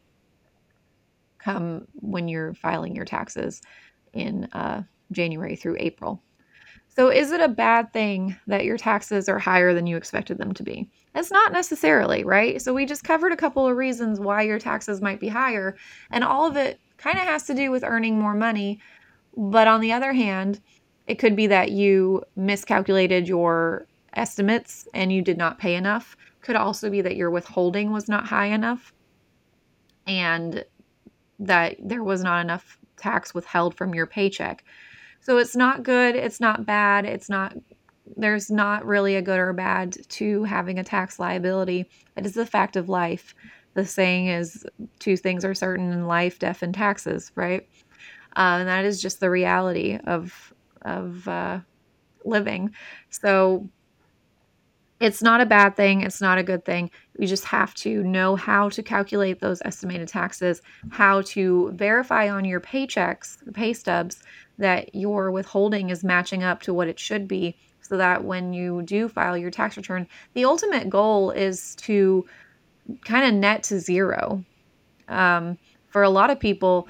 come 1.39 1.87
when 1.95 2.27
you're 2.27 2.53
filing 2.53 2.95
your 2.95 3.05
taxes 3.05 3.61
in 4.13 4.45
uh, 4.53 4.83
January 5.11 5.55
through 5.55 5.77
April. 5.79 6.21
So, 6.89 7.09
is 7.09 7.31
it 7.31 7.41
a 7.41 7.47
bad 7.47 7.93
thing 7.93 8.35
that 8.47 8.65
your 8.65 8.77
taxes 8.77 9.29
are 9.29 9.39
higher 9.39 9.73
than 9.73 9.87
you 9.87 9.97
expected 9.97 10.37
them 10.37 10.53
to 10.53 10.63
be? 10.63 10.89
It's 11.13 11.31
not 11.31 11.51
necessarily, 11.51 12.23
right? 12.23 12.61
So, 12.61 12.73
we 12.73 12.85
just 12.85 13.03
covered 13.03 13.31
a 13.31 13.37
couple 13.37 13.67
of 13.67 13.75
reasons 13.75 14.19
why 14.19 14.43
your 14.43 14.59
taxes 14.59 15.01
might 15.01 15.19
be 15.19 15.27
higher, 15.27 15.75
and 16.09 16.23
all 16.23 16.45
of 16.47 16.55
it 16.55 16.79
kind 16.97 17.17
of 17.17 17.25
has 17.25 17.43
to 17.45 17.53
do 17.53 17.71
with 17.71 17.83
earning 17.83 18.19
more 18.19 18.33
money. 18.33 18.79
But 19.35 19.67
on 19.67 19.81
the 19.81 19.91
other 19.91 20.13
hand, 20.13 20.61
it 21.07 21.15
could 21.19 21.35
be 21.35 21.47
that 21.47 21.71
you 21.71 22.23
miscalculated 22.35 23.27
your 23.27 23.87
estimates 24.13 24.87
and 24.93 25.11
you 25.11 25.21
did 25.21 25.37
not 25.37 25.59
pay 25.59 25.75
enough. 25.75 26.15
Could 26.41 26.55
also 26.55 26.89
be 26.89 27.01
that 27.01 27.15
your 27.15 27.31
withholding 27.31 27.91
was 27.91 28.07
not 28.07 28.25
high 28.25 28.47
enough 28.47 28.93
and 30.07 30.63
that 31.39 31.75
there 31.79 32.03
was 32.03 32.23
not 32.23 32.41
enough 32.41 32.77
tax 32.97 33.33
withheld 33.33 33.75
from 33.75 33.95
your 33.95 34.05
paycheck. 34.05 34.63
So 35.21 35.37
it's 35.37 35.55
not 35.55 35.83
good, 35.83 36.15
it's 36.15 36.39
not 36.39 36.65
bad, 36.65 37.05
it's 37.05 37.29
not 37.29 37.55
there's 38.17 38.49
not 38.49 38.85
really 38.85 39.15
a 39.15 39.21
good 39.21 39.39
or 39.39 39.53
bad 39.53 39.97
to 40.09 40.43
having 40.43 40.79
a 40.79 40.83
tax 40.83 41.19
liability. 41.19 41.89
It 42.15 42.25
is 42.25 42.33
the 42.33 42.45
fact 42.45 42.75
of 42.75 42.89
life. 42.89 43.35
The 43.73 43.85
saying 43.85 44.27
is 44.27 44.65
two 44.99 45.15
things 45.15 45.45
are 45.45 45.53
certain 45.53 45.91
in 45.91 46.07
life, 46.07 46.39
death 46.39 46.61
and 46.61 46.73
taxes, 46.73 47.31
right? 47.35 47.67
Uh, 48.35 48.57
and 48.59 48.67
that 48.67 48.85
is 48.85 49.01
just 49.01 49.19
the 49.19 49.29
reality 49.29 49.97
of 50.05 50.53
of 50.83 51.27
uh, 51.27 51.59
living. 52.25 52.71
So 53.09 53.69
it's 54.99 55.21
not 55.21 55.41
a 55.41 55.45
bad 55.45 55.75
thing. 55.75 56.01
It's 56.01 56.21
not 56.21 56.37
a 56.37 56.43
good 56.43 56.63
thing. 56.63 56.91
You 57.17 57.27
just 57.27 57.45
have 57.45 57.73
to 57.75 58.03
know 58.03 58.35
how 58.35 58.69
to 58.69 58.83
calculate 58.83 59.39
those 59.39 59.61
estimated 59.65 60.07
taxes, 60.07 60.61
how 60.89 61.21
to 61.23 61.71
verify 61.73 62.29
on 62.29 62.45
your 62.45 62.61
paychecks, 62.61 63.37
pay 63.53 63.73
stubs, 63.73 64.21
that 64.59 64.93
your 64.93 65.31
withholding 65.31 65.89
is 65.89 66.03
matching 66.03 66.43
up 66.43 66.61
to 66.63 66.73
what 66.73 66.87
it 66.87 66.99
should 66.99 67.27
be 67.27 67.57
so 67.91 67.97
that 67.97 68.23
when 68.23 68.53
you 68.53 68.81
do 68.83 69.09
file 69.09 69.37
your 69.37 69.51
tax 69.51 69.75
return, 69.75 70.07
the 70.33 70.45
ultimate 70.45 70.89
goal 70.89 71.29
is 71.31 71.75
to 71.75 72.25
kind 73.03 73.27
of 73.27 73.33
net 73.33 73.63
to 73.63 73.81
zero. 73.81 74.41
Um, 75.09 75.57
for 75.89 76.01
a 76.01 76.09
lot 76.09 76.29
of 76.29 76.39
people, 76.39 76.87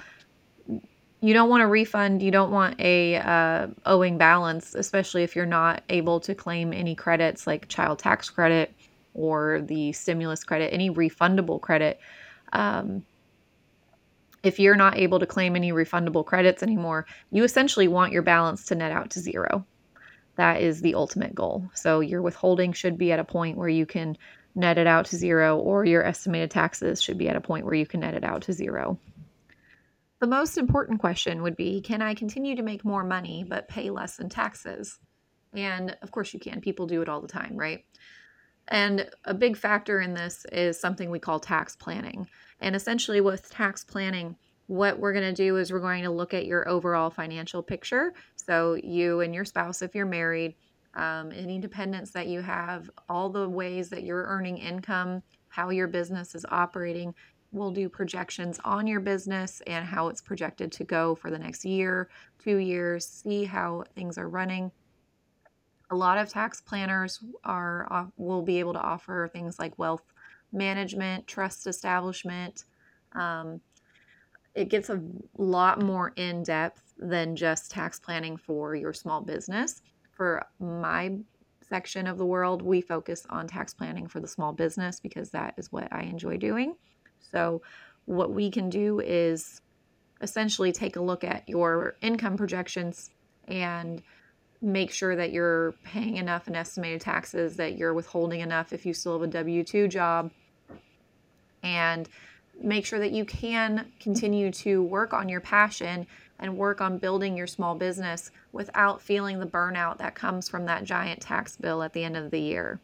you 1.21 1.33
don't 1.33 1.49
want 1.49 1.63
a 1.63 1.67
refund. 1.67 2.21
You 2.21 2.29
don't 2.29 2.51
want 2.51 2.79
a 2.79 3.15
uh, 3.15 3.67
owing 3.87 4.19
balance, 4.19 4.75
especially 4.75 5.23
if 5.23 5.35
you're 5.35 5.47
not 5.47 5.81
able 5.89 6.19
to 6.19 6.35
claim 6.35 6.71
any 6.71 6.93
credits 6.93 7.47
like 7.47 7.67
child 7.67 7.97
tax 7.97 8.29
credit 8.29 8.71
or 9.15 9.61
the 9.61 9.93
stimulus 9.93 10.43
credit, 10.43 10.71
any 10.71 10.91
refundable 10.91 11.59
credit. 11.59 11.99
Um, 12.53 13.03
if 14.43 14.59
you're 14.59 14.75
not 14.75 14.99
able 14.99 15.17
to 15.17 15.25
claim 15.25 15.55
any 15.55 15.71
refundable 15.71 16.23
credits 16.23 16.61
anymore, 16.61 17.07
you 17.31 17.43
essentially 17.43 17.87
want 17.87 18.13
your 18.13 18.21
balance 18.21 18.65
to 18.65 18.75
net 18.75 18.91
out 18.91 19.09
to 19.11 19.19
zero. 19.19 19.65
That 20.35 20.61
is 20.61 20.81
the 20.81 20.95
ultimate 20.95 21.35
goal. 21.35 21.69
So 21.73 21.99
your 21.99 22.21
withholding 22.21 22.73
should 22.73 22.97
be 22.97 23.11
at 23.11 23.19
a 23.19 23.23
point 23.23 23.57
where 23.57 23.69
you 23.69 23.85
can 23.85 24.17
net 24.55 24.77
it 24.77 24.87
out 24.87 25.05
to 25.05 25.15
zero, 25.15 25.57
or 25.57 25.85
your 25.85 26.03
estimated 26.03 26.51
taxes 26.51 27.01
should 27.01 27.17
be 27.17 27.29
at 27.29 27.35
a 27.35 27.41
point 27.41 27.65
where 27.65 27.73
you 27.73 27.85
can 27.85 28.01
net 28.01 28.13
it 28.13 28.23
out 28.23 28.43
to 28.43 28.53
zero. 28.53 28.97
The 30.19 30.27
most 30.27 30.57
important 30.57 30.99
question 30.99 31.41
would 31.41 31.55
be 31.55 31.81
Can 31.81 32.01
I 32.01 32.13
continue 32.13 32.55
to 32.55 32.63
make 32.63 32.85
more 32.85 33.03
money 33.03 33.45
but 33.47 33.67
pay 33.67 33.89
less 33.89 34.19
in 34.19 34.29
taxes? 34.29 34.99
And 35.53 35.97
of 36.01 36.11
course, 36.11 36.33
you 36.33 36.39
can. 36.39 36.61
People 36.61 36.87
do 36.87 37.01
it 37.01 37.09
all 37.09 37.21
the 37.21 37.27
time, 37.27 37.57
right? 37.57 37.83
And 38.67 39.09
a 39.25 39.33
big 39.33 39.57
factor 39.57 39.99
in 39.99 40.13
this 40.13 40.45
is 40.51 40.79
something 40.79 41.09
we 41.09 41.19
call 41.19 41.39
tax 41.39 41.75
planning. 41.75 42.27
And 42.59 42.75
essentially, 42.75 43.19
with 43.19 43.49
tax 43.49 43.83
planning, 43.83 44.37
what 44.71 44.97
we're 44.97 45.11
going 45.11 45.35
to 45.35 45.43
do 45.43 45.57
is 45.57 45.69
we're 45.69 45.81
going 45.81 46.03
to 46.03 46.09
look 46.09 46.33
at 46.33 46.45
your 46.45 46.65
overall 46.69 47.09
financial 47.09 47.61
picture. 47.61 48.13
So, 48.37 48.75
you 48.81 49.19
and 49.19 49.35
your 49.35 49.43
spouse, 49.43 49.81
if 49.81 49.93
you're 49.93 50.05
married, 50.05 50.55
um, 50.93 51.33
any 51.33 51.59
dependents 51.59 52.11
that 52.11 52.27
you 52.27 52.39
have, 52.39 52.89
all 53.09 53.29
the 53.29 53.49
ways 53.49 53.89
that 53.89 54.03
you're 54.03 54.23
earning 54.23 54.57
income, 54.57 55.23
how 55.49 55.71
your 55.71 55.89
business 55.89 56.35
is 56.35 56.45
operating, 56.49 57.13
we'll 57.51 57.71
do 57.71 57.89
projections 57.89 58.61
on 58.63 58.87
your 58.87 59.01
business 59.01 59.61
and 59.67 59.85
how 59.85 60.07
it's 60.07 60.21
projected 60.21 60.71
to 60.71 60.85
go 60.85 61.15
for 61.15 61.29
the 61.29 61.37
next 61.37 61.65
year, 61.65 62.07
two 62.41 62.55
years, 62.55 63.05
see 63.05 63.43
how 63.43 63.83
things 63.93 64.17
are 64.17 64.29
running. 64.29 64.71
A 65.89 65.95
lot 65.95 66.17
of 66.17 66.29
tax 66.29 66.61
planners 66.61 67.19
are 67.43 68.09
will 68.15 68.41
be 68.41 68.59
able 68.59 68.71
to 68.71 68.81
offer 68.81 69.29
things 69.33 69.59
like 69.59 69.77
wealth 69.77 70.13
management, 70.53 71.27
trust 71.27 71.67
establishment. 71.67 72.63
Um, 73.11 73.59
it 74.55 74.69
gets 74.69 74.89
a 74.89 75.01
lot 75.37 75.81
more 75.81 76.13
in 76.15 76.43
depth 76.43 76.93
than 76.97 77.35
just 77.35 77.71
tax 77.71 77.99
planning 77.99 78.37
for 78.37 78.75
your 78.75 78.93
small 78.93 79.21
business. 79.21 79.81
For 80.11 80.45
my 80.59 81.17
section 81.67 82.05
of 82.05 82.17
the 82.17 82.25
world, 82.25 82.61
we 82.61 82.81
focus 82.81 83.25
on 83.29 83.47
tax 83.47 83.73
planning 83.73 84.07
for 84.07 84.19
the 84.19 84.27
small 84.27 84.51
business 84.51 84.99
because 84.99 85.29
that 85.31 85.53
is 85.57 85.71
what 85.71 85.87
I 85.91 86.01
enjoy 86.01 86.37
doing. 86.37 86.75
So, 87.19 87.61
what 88.05 88.33
we 88.33 88.49
can 88.49 88.69
do 88.69 88.99
is 88.99 89.61
essentially 90.21 90.71
take 90.71 90.95
a 90.95 91.01
look 91.01 91.23
at 91.23 91.47
your 91.47 91.95
income 92.01 92.35
projections 92.35 93.11
and 93.47 94.01
make 94.61 94.91
sure 94.91 95.15
that 95.15 95.31
you're 95.31 95.73
paying 95.83 96.17
enough 96.17 96.47
in 96.47 96.55
estimated 96.55 97.01
taxes, 97.01 97.55
that 97.55 97.77
you're 97.77 97.93
withholding 97.93 98.41
enough 98.41 98.73
if 98.73 98.85
you 98.85 98.93
still 98.93 99.13
have 99.13 99.21
a 99.21 99.27
W 99.27 99.63
2 99.63 99.87
job, 99.87 100.31
and 101.63 102.09
make 102.63 102.85
sure 102.85 102.99
that 102.99 103.11
you 103.11 103.25
can 103.25 103.91
continue 103.99 104.51
to 104.51 104.83
work 104.83 105.13
on 105.13 105.29
your 105.29 105.41
passion 105.41 106.07
and 106.39 106.57
work 106.57 106.81
on 106.81 106.97
building 106.97 107.37
your 107.37 107.47
small 107.47 107.75
business 107.75 108.31
without 108.51 109.01
feeling 109.01 109.39
the 109.39 109.45
burnout 109.45 109.97
that 109.97 110.15
comes 110.15 110.49
from 110.49 110.65
that 110.65 110.83
giant 110.83 111.21
tax 111.21 111.55
bill 111.55 111.83
at 111.83 111.93
the 111.93 112.03
end 112.03 112.17
of 112.17 112.31
the 112.31 112.39
year. 112.39 112.79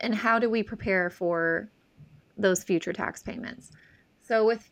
And 0.00 0.14
how 0.14 0.38
do 0.38 0.48
we 0.48 0.62
prepare 0.62 1.10
for 1.10 1.70
those 2.38 2.62
future 2.62 2.92
tax 2.92 3.22
payments. 3.22 3.70
So, 4.20 4.46
with 4.46 4.70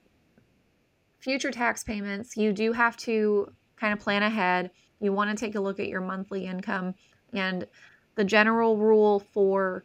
future 1.19 1.51
tax 1.51 1.83
payments, 1.83 2.37
you 2.37 2.53
do 2.53 2.73
have 2.73 2.97
to 2.99 3.53
kind 3.77 3.93
of 3.93 3.99
plan 3.99 4.23
ahead. 4.23 4.71
You 5.01 5.13
want 5.13 5.37
to 5.37 5.45
take 5.45 5.57
a 5.57 5.61
look 5.61 5.81
at 5.81 5.89
your 5.89 6.01
monthly 6.01 6.47
income 6.47 6.95
and 7.33 7.67
the 8.15 8.25
general 8.25 8.77
rule 8.77 9.21
for 9.33 9.85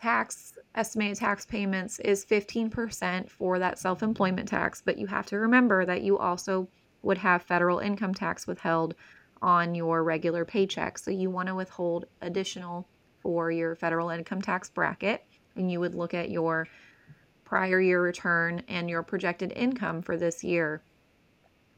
tax 0.00 0.54
estimated 0.74 1.18
tax 1.18 1.44
payments 1.44 1.98
is 2.00 2.24
15% 2.24 3.28
for 3.28 3.58
that 3.58 3.78
self-employment 3.78 4.48
tax, 4.48 4.82
but 4.84 4.98
you 4.98 5.06
have 5.06 5.26
to 5.26 5.38
remember 5.38 5.84
that 5.84 6.02
you 6.02 6.18
also 6.18 6.68
would 7.02 7.18
have 7.18 7.42
federal 7.42 7.78
income 7.78 8.14
tax 8.14 8.46
withheld 8.46 8.94
on 9.42 9.74
your 9.74 10.04
regular 10.04 10.44
paycheck. 10.44 10.98
So 10.98 11.10
you 11.10 11.30
want 11.30 11.48
to 11.48 11.54
withhold 11.54 12.06
additional 12.20 12.86
for 13.20 13.50
your 13.50 13.74
federal 13.74 14.10
income 14.10 14.42
tax 14.42 14.70
bracket 14.70 15.24
and 15.56 15.70
you 15.70 15.80
would 15.80 15.94
look 15.94 16.14
at 16.14 16.30
your 16.30 16.68
prior 17.44 17.80
year 17.80 18.00
return 18.00 18.62
and 18.68 18.88
your 18.88 19.02
projected 19.02 19.52
income 19.52 20.02
for 20.02 20.16
this 20.16 20.44
year 20.44 20.82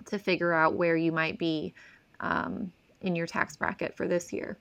to 0.06 0.18
figure 0.18 0.52
out 0.52 0.74
where 0.74 0.96
you 0.96 1.12
might 1.12 1.38
be 1.38 1.72
um, 2.20 2.70
in 3.00 3.16
your 3.16 3.26
tax 3.26 3.56
bracket 3.56 3.96
for 3.96 4.06
this 4.06 4.32
year. 4.32 4.58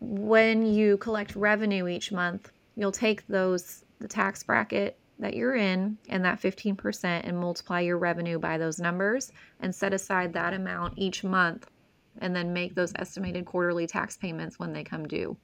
When 0.00 0.64
you 0.64 0.96
collect 0.98 1.34
revenue 1.34 1.88
each 1.88 2.12
month, 2.12 2.51
you'll 2.76 2.92
take 2.92 3.26
those 3.26 3.84
the 4.00 4.08
tax 4.08 4.42
bracket 4.42 4.98
that 5.18 5.34
you're 5.34 5.54
in 5.54 5.96
and 6.08 6.24
that 6.24 6.40
15% 6.40 7.04
and 7.04 7.38
multiply 7.38 7.80
your 7.80 7.98
revenue 7.98 8.38
by 8.38 8.58
those 8.58 8.80
numbers 8.80 9.30
and 9.60 9.72
set 9.72 9.92
aside 9.92 10.32
that 10.32 10.52
amount 10.52 10.94
each 10.96 11.22
month 11.22 11.70
and 12.18 12.34
then 12.34 12.52
make 12.52 12.74
those 12.74 12.92
estimated 12.96 13.44
quarterly 13.44 13.86
tax 13.86 14.16
payments 14.16 14.58
when 14.58 14.72
they 14.72 14.82
come 14.82 15.06
due. 15.06 15.36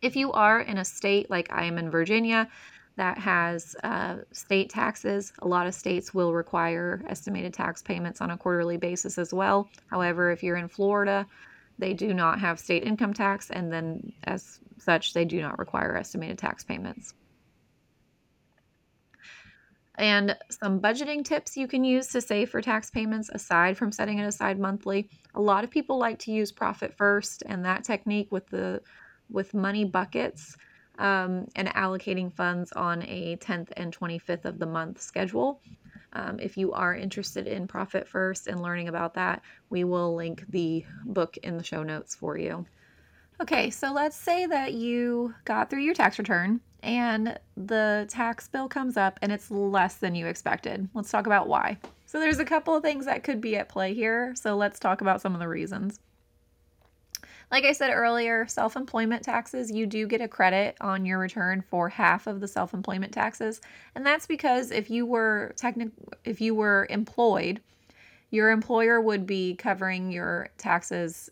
If 0.00 0.16
you 0.16 0.32
are 0.32 0.60
in 0.60 0.78
a 0.78 0.84
state 0.84 1.30
like 1.30 1.52
I 1.52 1.64
am 1.64 1.78
in 1.78 1.90
Virginia 1.90 2.48
that 2.96 3.16
has 3.18 3.74
uh, 3.82 4.16
state 4.32 4.68
taxes. 4.68 5.32
A 5.40 5.48
lot 5.48 5.66
of 5.66 5.74
states 5.74 6.12
will 6.12 6.34
require 6.34 7.02
estimated 7.08 7.54
tax 7.54 7.82
payments 7.82 8.20
on 8.20 8.30
a 8.30 8.36
quarterly 8.36 8.76
basis 8.76 9.16
as 9.16 9.32
well. 9.32 9.70
However, 9.86 10.30
if 10.30 10.42
you're 10.42 10.58
in 10.58 10.68
Florida, 10.68 11.26
they 11.80 11.94
do 11.94 12.14
not 12.14 12.38
have 12.38 12.60
state 12.60 12.84
income 12.84 13.14
tax, 13.14 13.50
and 13.50 13.72
then 13.72 14.12
as 14.24 14.60
such, 14.78 15.14
they 15.14 15.24
do 15.24 15.40
not 15.40 15.58
require 15.58 15.96
estimated 15.96 16.38
tax 16.38 16.62
payments. 16.62 17.14
And 19.96 20.36
some 20.48 20.80
budgeting 20.80 21.24
tips 21.24 21.56
you 21.56 21.68
can 21.68 21.84
use 21.84 22.08
to 22.08 22.20
save 22.20 22.48
for 22.48 22.62
tax 22.62 22.90
payments 22.90 23.28
aside 23.32 23.76
from 23.76 23.92
setting 23.92 24.18
it 24.18 24.24
aside 24.24 24.58
monthly. 24.58 25.10
A 25.34 25.40
lot 25.40 25.62
of 25.62 25.70
people 25.70 25.98
like 25.98 26.18
to 26.20 26.32
use 26.32 26.52
profit 26.52 26.94
first 26.96 27.42
and 27.44 27.64
that 27.64 27.84
technique 27.84 28.32
with 28.32 28.46
the 28.48 28.80
with 29.30 29.52
money 29.52 29.84
buckets 29.84 30.56
um, 30.98 31.46
and 31.54 31.68
allocating 31.68 32.32
funds 32.32 32.72
on 32.72 33.02
a 33.02 33.36
10th 33.36 33.68
and 33.76 33.96
25th 33.96 34.44
of 34.44 34.58
the 34.58 34.66
month 34.66 35.00
schedule. 35.00 35.60
Um, 36.12 36.38
if 36.40 36.56
you 36.56 36.72
are 36.72 36.94
interested 36.94 37.46
in 37.46 37.66
Profit 37.66 38.08
First 38.08 38.46
and 38.46 38.62
learning 38.62 38.88
about 38.88 39.14
that, 39.14 39.42
we 39.68 39.84
will 39.84 40.14
link 40.14 40.44
the 40.48 40.84
book 41.04 41.36
in 41.38 41.56
the 41.56 41.64
show 41.64 41.82
notes 41.82 42.14
for 42.14 42.36
you. 42.36 42.66
Okay, 43.40 43.70
so 43.70 43.92
let's 43.92 44.16
say 44.16 44.46
that 44.46 44.74
you 44.74 45.34
got 45.44 45.70
through 45.70 45.80
your 45.80 45.94
tax 45.94 46.18
return 46.18 46.60
and 46.82 47.38
the 47.56 48.06
tax 48.08 48.48
bill 48.48 48.68
comes 48.68 48.96
up 48.96 49.18
and 49.22 49.32
it's 49.32 49.50
less 49.50 49.96
than 49.96 50.14
you 50.14 50.26
expected. 50.26 50.88
Let's 50.94 51.10
talk 51.10 51.26
about 51.26 51.48
why. 51.48 51.78
So, 52.06 52.18
there's 52.18 52.40
a 52.40 52.44
couple 52.44 52.74
of 52.74 52.82
things 52.82 53.06
that 53.06 53.22
could 53.22 53.40
be 53.40 53.56
at 53.56 53.68
play 53.68 53.94
here. 53.94 54.34
So, 54.34 54.56
let's 54.56 54.78
talk 54.78 55.00
about 55.00 55.20
some 55.20 55.32
of 55.32 55.40
the 55.40 55.48
reasons. 55.48 56.00
Like 57.50 57.64
I 57.64 57.72
said 57.72 57.90
earlier, 57.90 58.46
self 58.46 58.76
employment 58.76 59.24
taxes, 59.24 59.70
you 59.70 59.86
do 59.86 60.06
get 60.06 60.20
a 60.20 60.28
credit 60.28 60.76
on 60.80 61.04
your 61.04 61.18
return 61.18 61.62
for 61.62 61.88
half 61.88 62.26
of 62.26 62.40
the 62.40 62.48
self 62.48 62.74
employment 62.74 63.12
taxes. 63.12 63.60
And 63.94 64.06
that's 64.06 64.26
because 64.26 64.70
if 64.70 64.88
you 64.88 65.04
were 65.04 65.54
technic- 65.56 65.92
if 66.24 66.40
you 66.40 66.54
were 66.54 66.86
employed, 66.90 67.60
your 68.30 68.50
employer 68.50 69.00
would 69.00 69.26
be 69.26 69.56
covering 69.56 70.12
your 70.12 70.50
taxes 70.58 71.28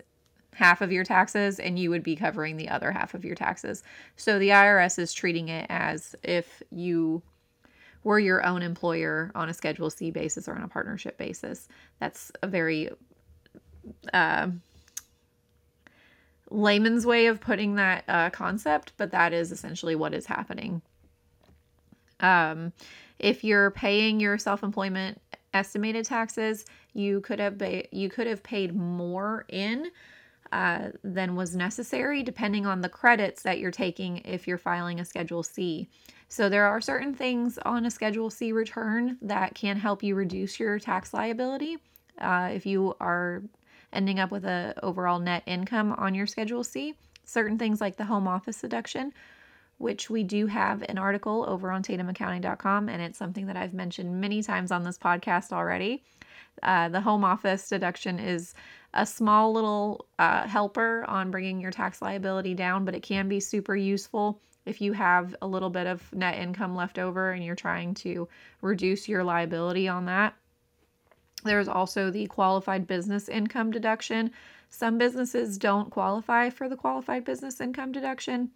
half 0.55 0.81
of 0.81 0.91
your 0.91 1.05
taxes 1.05 1.61
and 1.61 1.79
you 1.79 1.89
would 1.89 2.03
be 2.03 2.17
covering 2.17 2.57
the 2.57 2.69
other 2.69 2.91
half 2.91 3.15
of 3.15 3.25
your 3.25 3.37
taxes. 3.37 3.85
So 4.17 4.41
the 4.41 4.49
IRS 4.49 4.99
is 4.99 5.13
treating 5.13 5.49
it 5.49 5.67
as 5.69 6.17
if 6.25 6.65
you 6.71 7.23
were 8.03 8.19
your 8.19 8.45
own 8.45 8.63
employer 8.63 9.31
on 9.37 9.49
a 9.49 9.55
Schedule 9.55 9.91
C 9.91 10.11
basis 10.11 10.49
or 10.49 10.57
on 10.57 10.63
a 10.63 10.69
partnership 10.69 11.17
basis. 11.17 11.69
That's 12.01 12.33
a 12.43 12.49
very 12.49 12.91
uh, 14.13 14.49
layman's 16.51 17.05
way 17.05 17.27
of 17.27 17.41
putting 17.41 17.75
that 17.77 18.05
uh, 18.09 18.31
concept, 18.31 18.93
but 18.97 19.11
that 19.11 19.33
is 19.33 19.53
essentially 19.53 19.95
what 19.95 20.15
is 20.15 20.27
happening. 20.27 20.83
Um, 22.21 22.73
if 23.19 23.45
you're 23.45 23.71
paying 23.71 24.21
your 24.21 24.39
self-employment 24.39 25.21
estimated 25.55 26.05
taxes, 26.05 26.65
you 26.93 27.21
could 27.21 27.39
have 27.39 27.59
ba- 27.59 27.95
you 27.95 28.09
could 28.09 28.27
have 28.27 28.43
paid 28.43 28.75
more 28.75 29.45
in 29.49 29.91
uh, 30.53 30.89
than 31.05 31.37
was 31.37 31.55
necessary, 31.55 32.23
depending 32.23 32.67
on 32.67 32.81
the 32.81 32.89
credits 32.89 33.43
that 33.43 33.59
you're 33.59 33.71
taking 33.71 34.19
if 34.19 34.49
you're 34.49 34.59
filing 34.59 35.01
a 35.01 35.05
Schedule 35.05 35.43
C. 35.43 35.89
So 36.29 36.49
there 36.49 36.67
are 36.67 36.81
certain 36.81 37.15
things 37.15 37.59
on 37.59 37.87
a 37.87 37.91
Schedule 37.91 38.31
C 38.31 38.53
return 38.53 39.19
that 39.23 39.55
can 39.55 39.77
help 39.77 40.03
you 40.03 40.15
reduce 40.15 40.59
your 40.59 40.79
tax 40.79 41.13
liability. 41.13 41.79
Uh, 42.19 42.51
if 42.53 42.67
you 42.67 42.95
are 43.01 43.43
ending 43.93 44.19
up 44.19 44.31
with 44.31 44.45
a 44.45 44.75
overall 44.83 45.19
net 45.19 45.43
income 45.47 45.93
on 45.93 46.15
your 46.15 46.27
Schedule 46.27 46.65
C. 46.65 46.95
Certain 47.25 47.59
things 47.59 47.81
like 47.81 47.97
the 47.97 48.05
home 48.05 48.27
office 48.27 48.61
deduction 48.61 49.13
which 49.79 50.11
we 50.11 50.25
do 50.25 50.47
have 50.47 50.83
an 50.89 50.99
article 50.99 51.45
over 51.49 51.71
on 51.71 51.83
tatumaccounting.com, 51.83 52.89
and 52.89 53.01
it's 53.01 53.19
something 53.19 53.47
that 53.47 53.57
I've 53.57 53.73
mentioned 53.73 54.21
many 54.21 54.43
times 54.43 54.71
on 54.71 54.83
this 54.83 54.99
podcast 54.99 55.53
already. 55.53 56.03
Uh, 56.63 56.89
the 56.89 57.01
home 57.01 57.25
office 57.25 57.69
deduction 57.69 58.19
is 58.19 58.55
a 58.95 59.07
small 59.07 59.53
little 59.53 60.07
uh, 60.19 60.47
helper 60.49 61.05
on 61.07 61.31
bringing 61.31 61.61
your 61.61 61.71
tax 61.71 62.03
liability 62.03 62.55
down, 62.55 62.85
but 62.85 62.95
it 62.95 63.03
can 63.03 63.29
be 63.29 63.39
super 63.39 63.77
useful 63.77 64.41
if 64.67 64.81
you 64.81 64.93
have 64.93 65.35
a 65.41 65.47
little 65.47 65.71
bit 65.71 65.87
of 65.87 66.13
net 66.13 66.37
income 66.37 66.75
left 66.75 66.99
over 66.99 67.31
and 67.31 67.45
you're 67.45 67.55
trying 67.55 67.95
to 67.95 68.29
reduce 68.61 69.09
your 69.09 69.23
liability 69.23 69.87
on 69.87 70.07
that. 70.07 70.35
There's 71.45 71.69
also 71.69 72.11
the 72.11 72.27
qualified 72.27 72.87
business 72.87 73.29
income 73.29 73.71
deduction. 73.71 74.31
Some 74.71 74.99
businesses 74.99 75.57
don't 75.57 75.91
qualify 75.91 76.51
for 76.51 76.69
the 76.69 76.77
qualified 76.77 77.25
business 77.25 77.61
income 77.61 77.93
deduction, 77.93 78.51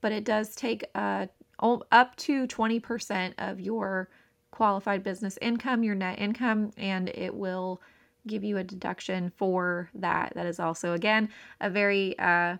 but 0.00 0.12
it 0.12 0.24
does 0.24 0.54
take 0.54 0.84
uh, 0.94 1.26
up 1.60 2.16
to 2.16 2.46
20% 2.46 3.34
of 3.38 3.60
your 3.60 4.08
qualified 4.50 5.02
business 5.02 5.38
income, 5.42 5.82
your 5.82 5.94
net 5.94 6.18
income, 6.18 6.70
and 6.76 7.08
it 7.10 7.34
will 7.34 7.82
give 8.26 8.44
you 8.44 8.58
a 8.58 8.64
deduction 8.64 9.32
for 9.36 9.90
that. 9.94 10.32
That 10.34 10.46
is 10.46 10.60
also, 10.60 10.92
again, 10.92 11.28
a 11.60 11.70
very 11.70 12.18
uh, 12.18 12.56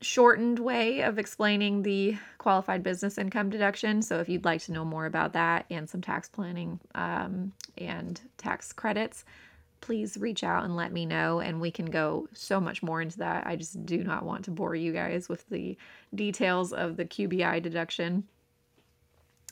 shortened 0.00 0.58
way 0.58 1.00
of 1.00 1.18
explaining 1.18 1.82
the 1.82 2.16
qualified 2.38 2.82
business 2.82 3.18
income 3.18 3.50
deduction. 3.50 4.02
So, 4.02 4.20
if 4.20 4.28
you'd 4.28 4.44
like 4.44 4.62
to 4.62 4.72
know 4.72 4.84
more 4.84 5.06
about 5.06 5.32
that 5.32 5.66
and 5.70 5.88
some 5.88 6.00
tax 6.00 6.28
planning 6.28 6.80
um, 6.94 7.52
and 7.76 8.20
tax 8.36 8.72
credits, 8.72 9.24
please 9.80 10.16
reach 10.16 10.44
out 10.44 10.64
and 10.64 10.76
let 10.76 10.92
me 10.92 11.06
know, 11.06 11.40
and 11.40 11.60
we 11.60 11.70
can 11.70 11.86
go 11.86 12.28
so 12.32 12.60
much 12.60 12.82
more 12.82 13.00
into 13.00 13.18
that. 13.18 13.46
I 13.46 13.56
just 13.56 13.84
do 13.86 14.02
not 14.02 14.24
want 14.24 14.44
to 14.44 14.50
bore 14.50 14.74
you 14.74 14.92
guys 14.92 15.28
with 15.28 15.48
the 15.48 15.76
details 16.14 16.72
of 16.72 16.96
the 16.96 17.04
QBI 17.04 17.62
deduction. 17.62 18.24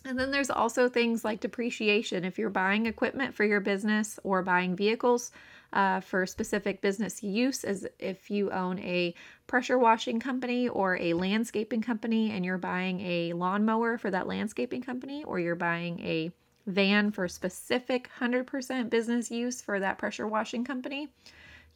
And 0.04 0.18
then 0.18 0.30
there's 0.30 0.50
also 0.50 0.88
things 0.88 1.24
like 1.24 1.40
depreciation. 1.40 2.24
If 2.24 2.38
you're 2.38 2.50
buying 2.50 2.86
equipment 2.86 3.34
for 3.34 3.44
your 3.44 3.60
business 3.60 4.20
or 4.22 4.42
buying 4.42 4.76
vehicles 4.76 5.32
uh, 5.73 6.00
for 6.00 6.26
specific 6.26 6.80
business 6.80 7.23
use, 7.23 7.64
as 7.64 7.87
if 7.99 8.30
you 8.30 8.50
own 8.50 8.78
a 8.80 9.14
pressure 9.46 9.78
washing 9.78 10.20
company 10.20 10.68
or 10.68 10.96
a 10.96 11.14
landscaping 11.14 11.82
company 11.82 12.30
and 12.30 12.44
you're 12.44 12.58
buying 12.58 13.00
a 13.00 13.32
lawnmower 13.32 13.99
for 13.99 14.11
that 14.11 14.26
landscaping 14.26 14.82
company, 14.82 15.25
or 15.25 15.38
you're 15.38 15.54
buying 15.54 16.00
a 16.00 16.30
van 16.66 17.11
for 17.11 17.28
specific 17.28 18.11
100% 18.18 18.90
business 18.90 19.30
use 19.30 19.62
for 19.62 19.78
that 19.80 19.99
pressure 19.99 20.26
washing 20.26 20.64
company, 20.64 21.08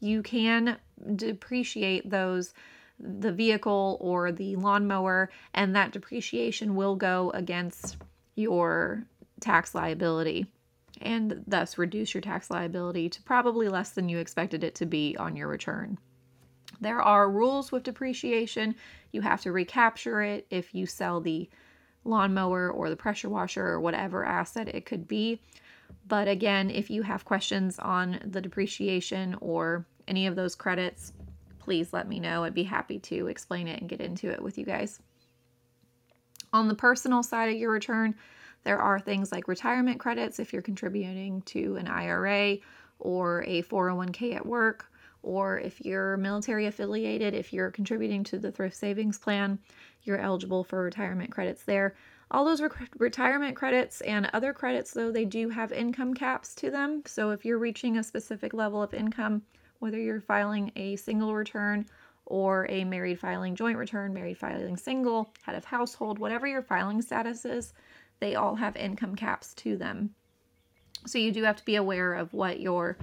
you 0.00 0.22
can 0.22 0.78
depreciate 1.16 2.08
those 2.08 2.54
the 3.02 3.32
vehicle 3.32 3.96
or 4.00 4.30
the 4.30 4.56
lawnmower 4.56 5.30
and 5.54 5.74
that 5.74 5.92
depreciation 5.92 6.74
will 6.74 6.96
go 6.96 7.30
against 7.30 7.96
your 8.34 9.04
tax 9.40 9.74
liability 9.74 10.46
and 11.00 11.44
thus 11.46 11.78
reduce 11.78 12.14
your 12.14 12.20
tax 12.20 12.50
liability 12.50 13.08
to 13.08 13.22
probably 13.22 13.68
less 13.68 13.90
than 13.90 14.08
you 14.08 14.18
expected 14.18 14.62
it 14.64 14.74
to 14.76 14.86
be 14.86 15.16
on 15.18 15.36
your 15.36 15.48
return. 15.48 15.98
There 16.80 17.02
are 17.02 17.30
rules 17.30 17.72
with 17.72 17.82
depreciation. 17.82 18.74
You 19.12 19.22
have 19.22 19.42
to 19.42 19.52
recapture 19.52 20.22
it 20.22 20.46
if 20.50 20.74
you 20.74 20.86
sell 20.86 21.20
the 21.20 21.48
lawnmower 22.04 22.70
or 22.70 22.88
the 22.88 22.96
pressure 22.96 23.28
washer 23.28 23.66
or 23.66 23.80
whatever 23.80 24.24
asset 24.24 24.68
it 24.68 24.86
could 24.86 25.06
be. 25.06 25.40
But 26.06 26.28
again, 26.28 26.70
if 26.70 26.90
you 26.90 27.02
have 27.02 27.24
questions 27.24 27.78
on 27.78 28.20
the 28.24 28.40
depreciation 28.40 29.36
or 29.40 29.86
any 30.08 30.26
of 30.26 30.36
those 30.36 30.54
credits, 30.54 31.12
please 31.58 31.92
let 31.92 32.08
me 32.08 32.20
know. 32.20 32.44
I'd 32.44 32.54
be 32.54 32.62
happy 32.62 32.98
to 33.00 33.26
explain 33.26 33.68
it 33.68 33.80
and 33.80 33.88
get 33.88 34.00
into 34.00 34.30
it 34.30 34.42
with 34.42 34.56
you 34.56 34.64
guys. 34.64 35.00
On 36.52 36.68
the 36.68 36.74
personal 36.74 37.22
side 37.22 37.50
of 37.50 37.56
your 37.56 37.70
return, 37.70 38.14
there 38.64 38.78
are 38.78 39.00
things 39.00 39.32
like 39.32 39.48
retirement 39.48 39.98
credits 39.98 40.38
if 40.38 40.52
you're 40.52 40.62
contributing 40.62 41.42
to 41.42 41.76
an 41.76 41.88
IRA 41.88 42.58
or 42.98 43.42
a 43.46 43.62
401k 43.62 44.34
at 44.34 44.44
work, 44.44 44.86
or 45.22 45.58
if 45.58 45.80
you're 45.80 46.16
military 46.16 46.66
affiliated, 46.66 47.34
if 47.34 47.52
you're 47.52 47.70
contributing 47.70 48.24
to 48.24 48.38
the 48.38 48.52
thrift 48.52 48.76
savings 48.76 49.18
plan, 49.18 49.58
you're 50.02 50.18
eligible 50.18 50.64
for 50.64 50.82
retirement 50.82 51.30
credits 51.30 51.62
there. 51.64 51.94
All 52.30 52.44
those 52.44 52.60
re- 52.60 52.68
retirement 52.98 53.56
credits 53.56 54.00
and 54.02 54.30
other 54.32 54.52
credits, 54.52 54.92
though, 54.92 55.10
they 55.10 55.24
do 55.24 55.48
have 55.48 55.72
income 55.72 56.14
caps 56.14 56.54
to 56.56 56.70
them. 56.70 57.02
So 57.06 57.30
if 57.30 57.44
you're 57.44 57.58
reaching 57.58 57.98
a 57.98 58.04
specific 58.04 58.54
level 58.54 58.82
of 58.82 58.94
income, 58.94 59.42
whether 59.80 59.98
you're 59.98 60.20
filing 60.20 60.70
a 60.76 60.96
single 60.96 61.34
return 61.34 61.86
or 62.26 62.70
a 62.70 62.84
married 62.84 63.18
filing 63.18 63.56
joint 63.56 63.76
return, 63.76 64.14
married 64.14 64.38
filing 64.38 64.76
single, 64.76 65.32
head 65.42 65.56
of 65.56 65.64
household, 65.64 66.18
whatever 66.18 66.46
your 66.46 66.62
filing 66.62 67.02
status 67.02 67.44
is, 67.44 67.72
they 68.20 68.34
all 68.34 68.54
have 68.54 68.76
income 68.76 69.16
caps 69.16 69.54
to 69.54 69.76
them. 69.76 70.10
So 71.06 71.18
you 71.18 71.32
do 71.32 71.42
have 71.44 71.56
to 71.56 71.64
be 71.64 71.76
aware 71.76 72.14
of 72.14 72.32
what 72.32 72.60
your 72.60 72.96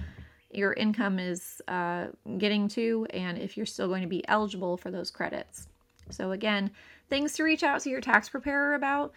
your 0.50 0.72
income 0.72 1.18
is 1.18 1.60
uh, 1.68 2.06
getting 2.38 2.68
to 2.68 3.06
and 3.10 3.36
if 3.36 3.56
you're 3.56 3.66
still 3.66 3.88
going 3.88 4.00
to 4.00 4.08
be 4.08 4.26
eligible 4.28 4.78
for 4.78 4.90
those 4.90 5.10
credits. 5.10 5.68
So 6.08 6.32
again, 6.32 6.70
things 7.10 7.34
to 7.34 7.42
reach 7.42 7.62
out 7.62 7.82
to 7.82 7.90
your 7.90 8.00
tax 8.00 8.30
preparer 8.30 8.74
about 8.74 9.12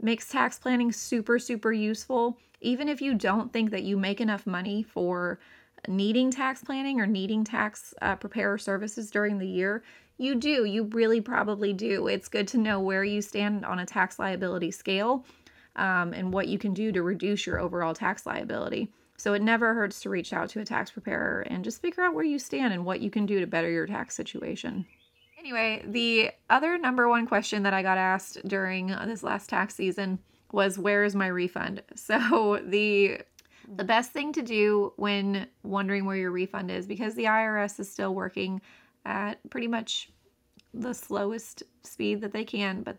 makes 0.00 0.28
tax 0.28 0.58
planning 0.58 0.90
super 0.90 1.38
super 1.38 1.72
useful 1.72 2.38
even 2.60 2.88
if 2.88 3.00
you 3.00 3.14
don't 3.14 3.52
think 3.52 3.70
that 3.70 3.84
you 3.84 3.96
make 3.96 4.20
enough 4.20 4.46
money 4.46 4.82
for 4.82 5.38
needing 5.88 6.30
tax 6.30 6.62
planning 6.62 7.00
or 7.00 7.06
needing 7.06 7.44
tax 7.44 7.94
uh, 8.02 8.16
preparer 8.16 8.58
services 8.58 9.10
during 9.10 9.38
the 9.38 9.46
year, 9.46 9.82
you 10.18 10.34
do. 10.34 10.64
You 10.64 10.84
really 10.84 11.20
probably 11.20 11.72
do. 11.72 12.06
It's 12.06 12.28
good 12.28 12.46
to 12.48 12.58
know 12.58 12.80
where 12.80 13.04
you 13.04 13.22
stand 13.22 13.64
on 13.64 13.78
a 13.78 13.86
tax 13.86 14.18
liability 14.18 14.70
scale 14.70 15.24
um, 15.76 16.12
and 16.12 16.32
what 16.32 16.48
you 16.48 16.58
can 16.58 16.74
do 16.74 16.92
to 16.92 17.02
reduce 17.02 17.46
your 17.46 17.58
overall 17.58 17.94
tax 17.94 18.26
liability. 18.26 18.92
So 19.16 19.34
it 19.34 19.42
never 19.42 19.74
hurts 19.74 20.00
to 20.00 20.10
reach 20.10 20.32
out 20.32 20.48
to 20.50 20.60
a 20.60 20.64
tax 20.64 20.90
preparer 20.90 21.42
and 21.42 21.62
just 21.62 21.82
figure 21.82 22.02
out 22.02 22.14
where 22.14 22.24
you 22.24 22.38
stand 22.38 22.72
and 22.72 22.84
what 22.84 23.00
you 23.00 23.10
can 23.10 23.26
do 23.26 23.38
to 23.40 23.46
better 23.46 23.70
your 23.70 23.86
tax 23.86 24.14
situation. 24.14 24.86
Anyway, 25.38 25.82
the 25.86 26.30
other 26.48 26.78
number 26.78 27.08
one 27.08 27.26
question 27.26 27.62
that 27.62 27.74
I 27.74 27.82
got 27.82 27.98
asked 27.98 28.38
during 28.46 28.88
this 29.06 29.22
last 29.22 29.48
tax 29.48 29.74
season 29.74 30.18
was 30.52 30.78
where 30.78 31.04
is 31.04 31.14
my 31.14 31.26
refund? 31.26 31.82
So 31.94 32.60
the 32.64 33.20
the 33.76 33.84
best 33.84 34.10
thing 34.10 34.32
to 34.32 34.42
do 34.42 34.92
when 34.96 35.46
wondering 35.62 36.04
where 36.04 36.16
your 36.16 36.32
refund 36.32 36.70
is, 36.70 36.86
because 36.86 37.14
the 37.14 37.24
IRS 37.24 37.78
is 37.78 37.90
still 37.90 38.14
working 38.14 38.60
at 39.04 39.38
pretty 39.48 39.68
much 39.68 40.10
the 40.74 40.92
slowest 40.92 41.62
speed 41.82 42.20
that 42.22 42.32
they 42.32 42.44
can, 42.44 42.82
but 42.82 42.96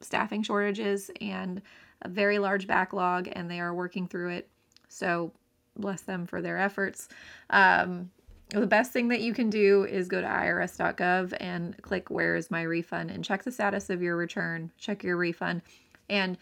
staffing 0.00 0.42
shortages 0.42 1.10
and 1.20 1.62
a 2.02 2.08
very 2.08 2.38
large 2.38 2.66
backlog, 2.66 3.28
and 3.32 3.50
they 3.50 3.60
are 3.60 3.74
working 3.74 4.06
through 4.06 4.30
it. 4.30 4.48
So, 4.88 5.32
bless 5.76 6.02
them 6.02 6.26
for 6.26 6.40
their 6.40 6.58
efforts. 6.58 7.08
Um, 7.50 8.10
the 8.50 8.66
best 8.66 8.92
thing 8.92 9.08
that 9.08 9.20
you 9.20 9.34
can 9.34 9.50
do 9.50 9.84
is 9.84 10.08
go 10.08 10.20
to 10.20 10.26
irs.gov 10.26 11.36
and 11.40 11.80
click 11.82 12.10
where 12.10 12.36
is 12.36 12.50
my 12.50 12.62
refund 12.62 13.10
and 13.10 13.24
check 13.24 13.42
the 13.42 13.50
status 13.50 13.90
of 13.90 14.02
your 14.02 14.16
return, 14.16 14.70
check 14.78 15.02
your 15.02 15.16
refund. 15.16 15.62
And 16.08 16.38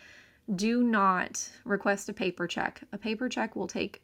do 0.55 0.83
not 0.83 1.49
request 1.65 2.11
a 2.11 2.13
paper 2.13 2.47
check. 2.47 2.83
A 2.93 2.99
paper 2.99 3.31
check 3.31 3.57
will 3.57 3.67
take 3.67 4.03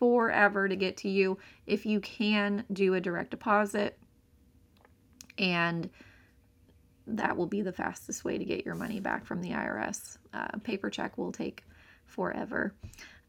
forever 0.00 0.68
to 0.68 0.74
get 0.74 0.96
to 0.98 1.08
you. 1.08 1.38
If 1.66 1.86
you 1.86 2.00
can 2.00 2.64
do 2.72 2.94
a 2.94 3.00
direct 3.00 3.30
deposit, 3.30 3.96
and 5.38 5.88
that 7.08 7.36
will 7.36 7.46
be 7.46 7.62
the 7.62 7.72
fastest 7.72 8.24
way 8.24 8.38
to 8.38 8.44
get 8.44 8.64
your 8.64 8.74
money 8.74 9.00
back 9.00 9.24
from 9.24 9.40
the 9.40 9.50
IRS. 9.50 10.18
Uh, 10.32 10.58
paper 10.62 10.90
check 10.90 11.16
will 11.18 11.32
take 11.32 11.64
forever. 12.06 12.74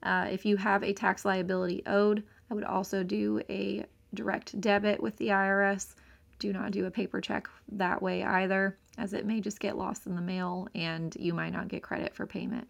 Uh, 0.03 0.27
if 0.31 0.45
you 0.45 0.57
have 0.57 0.83
a 0.83 0.93
tax 0.93 1.25
liability 1.25 1.83
owed, 1.85 2.23
I 2.49 2.53
would 2.53 2.63
also 2.63 3.03
do 3.03 3.41
a 3.49 3.85
direct 4.13 4.59
debit 4.59 5.01
with 5.01 5.15
the 5.17 5.27
IRS. 5.27 5.95
Do 6.39 6.53
not 6.53 6.71
do 6.71 6.85
a 6.85 6.91
paper 6.91 7.21
check 7.21 7.47
that 7.73 8.01
way 8.01 8.23
either 8.23 8.77
as 8.97 9.13
it 9.13 9.25
may 9.25 9.39
just 9.39 9.59
get 9.59 9.77
lost 9.77 10.07
in 10.07 10.15
the 10.15 10.21
mail 10.21 10.67
and 10.75 11.15
you 11.19 11.33
might 11.33 11.51
not 11.51 11.67
get 11.67 11.83
credit 11.83 12.15
for 12.15 12.25
payment. 12.25 12.67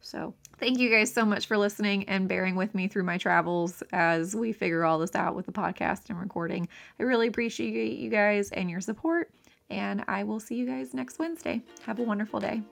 So, 0.00 0.34
thank 0.58 0.78
you 0.78 0.90
guys 0.90 1.12
so 1.12 1.24
much 1.24 1.46
for 1.46 1.56
listening 1.56 2.08
and 2.08 2.28
bearing 2.28 2.54
with 2.54 2.74
me 2.74 2.86
through 2.86 3.02
my 3.02 3.18
travels 3.18 3.82
as 3.92 4.36
we 4.36 4.52
figure 4.52 4.84
all 4.84 4.98
this 4.98 5.14
out 5.14 5.34
with 5.34 5.46
the 5.46 5.52
podcast 5.52 6.10
and 6.10 6.20
recording. 6.20 6.68
I 7.00 7.04
really 7.04 7.26
appreciate 7.26 7.98
you 7.98 8.10
guys 8.10 8.52
and 8.52 8.70
your 8.70 8.80
support, 8.80 9.32
and 9.70 10.04
I 10.08 10.24
will 10.24 10.40
see 10.40 10.54
you 10.54 10.66
guys 10.66 10.94
next 10.94 11.18
Wednesday. 11.18 11.62
Have 11.84 11.98
a 11.98 12.02
wonderful 12.02 12.40
day. 12.40 12.62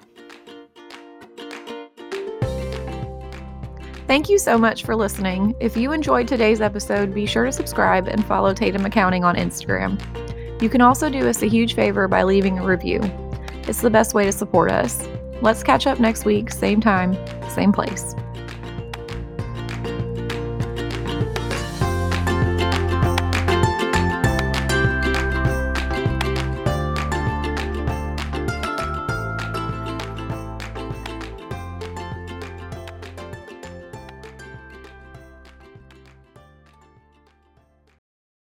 Thank 4.07 4.29
you 4.29 4.39
so 4.39 4.59
much 4.59 4.85
for 4.85 4.95
listening. 4.95 5.55
If 5.61 5.77
you 5.77 5.93
enjoyed 5.93 6.29
today's 6.29 6.61
episode, 6.61 7.15
be 7.15 7.25
sure 7.25 7.47
to 7.47 7.53
subscribe 7.53 8.07
and 8.07 8.25
follow 8.27 8.53
Tatum 8.53 8.85
Accounting 8.85 9.25
on 9.25 9.35
Instagram. 9.37 9.99
You 10.61 10.69
can 10.69 10.83
also 10.83 11.09
do 11.09 11.27
us 11.27 11.43
a 11.43 11.47
huge 11.47 11.75
favor 11.75 12.07
by 12.07 12.23
leaving 12.23 12.59
a 12.59 12.65
review. 12.65 13.01
It's 13.67 13.81
the 13.81 13.91
best 13.91 14.13
way 14.13 14.25
to 14.27 14.33
support 14.33 14.71
us. 14.71 15.09
Let's 15.41 15.63
catch 15.63 15.87
up 15.87 16.01
next 16.01 16.27
week, 16.27 16.51
same 16.51 16.81
time, 16.81 17.17
same 17.49 17.73
place. 17.73 18.15